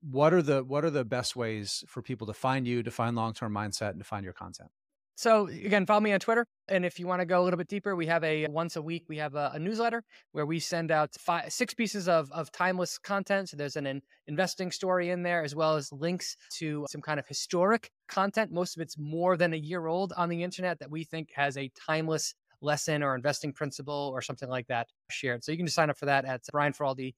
[0.00, 3.16] what are the what are the best ways for people to find you, to find
[3.16, 4.70] long-term mindset and to find your content?
[5.14, 6.46] So again, follow me on Twitter.
[6.68, 8.82] And if you want to go a little bit deeper, we have a once a
[8.82, 10.02] week, we have a, a newsletter
[10.32, 13.50] where we send out five, six pieces of, of timeless content.
[13.50, 17.20] So there's an, an investing story in there, as well as links to some kind
[17.20, 18.52] of historic content.
[18.52, 21.56] Most of it's more than a year old on the internet that we think has
[21.56, 25.44] a timeless lesson or investing principle or something like that shared.
[25.44, 27.12] So you can just sign up for that at brianferoldi.com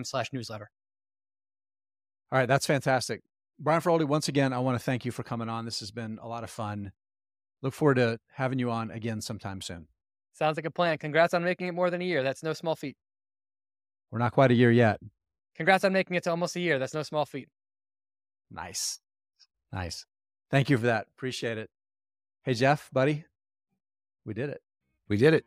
[0.00, 0.70] uh, slash newsletter.
[2.32, 2.48] All right.
[2.48, 3.22] That's fantastic.
[3.60, 5.64] Brian Feroldi, once again, I want to thank you for coming on.
[5.64, 6.90] This has been a lot of fun.
[7.64, 9.86] Look forward to having you on again sometime soon.
[10.34, 10.98] Sounds like a plan.
[10.98, 12.22] Congrats on making it more than a year.
[12.22, 12.94] That's no small feat.
[14.10, 15.00] We're not quite a year yet.
[15.56, 16.78] Congrats on making it to almost a year.
[16.78, 17.48] That's no small feat.
[18.50, 19.00] Nice.
[19.72, 20.04] Nice.
[20.50, 21.06] Thank you for that.
[21.16, 21.70] Appreciate it.
[22.42, 23.24] Hey, Jeff, buddy,
[24.26, 24.60] we did it.
[25.08, 25.46] We did it.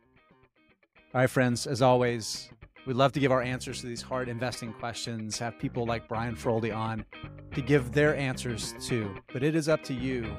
[1.14, 2.50] All right, friends, as always,
[2.84, 6.34] we'd love to give our answers to these hard investing questions, have people like Brian
[6.34, 7.04] Feroldi on
[7.54, 9.14] to give their answers to.
[9.32, 10.36] But it is up to you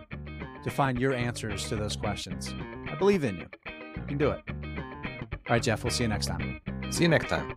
[0.64, 2.54] to find your answers to those questions.
[2.90, 3.48] I believe in you.
[3.96, 4.42] You can do it.
[4.50, 6.62] All right, Jeff, we'll see you next time.
[6.92, 7.56] See you next time.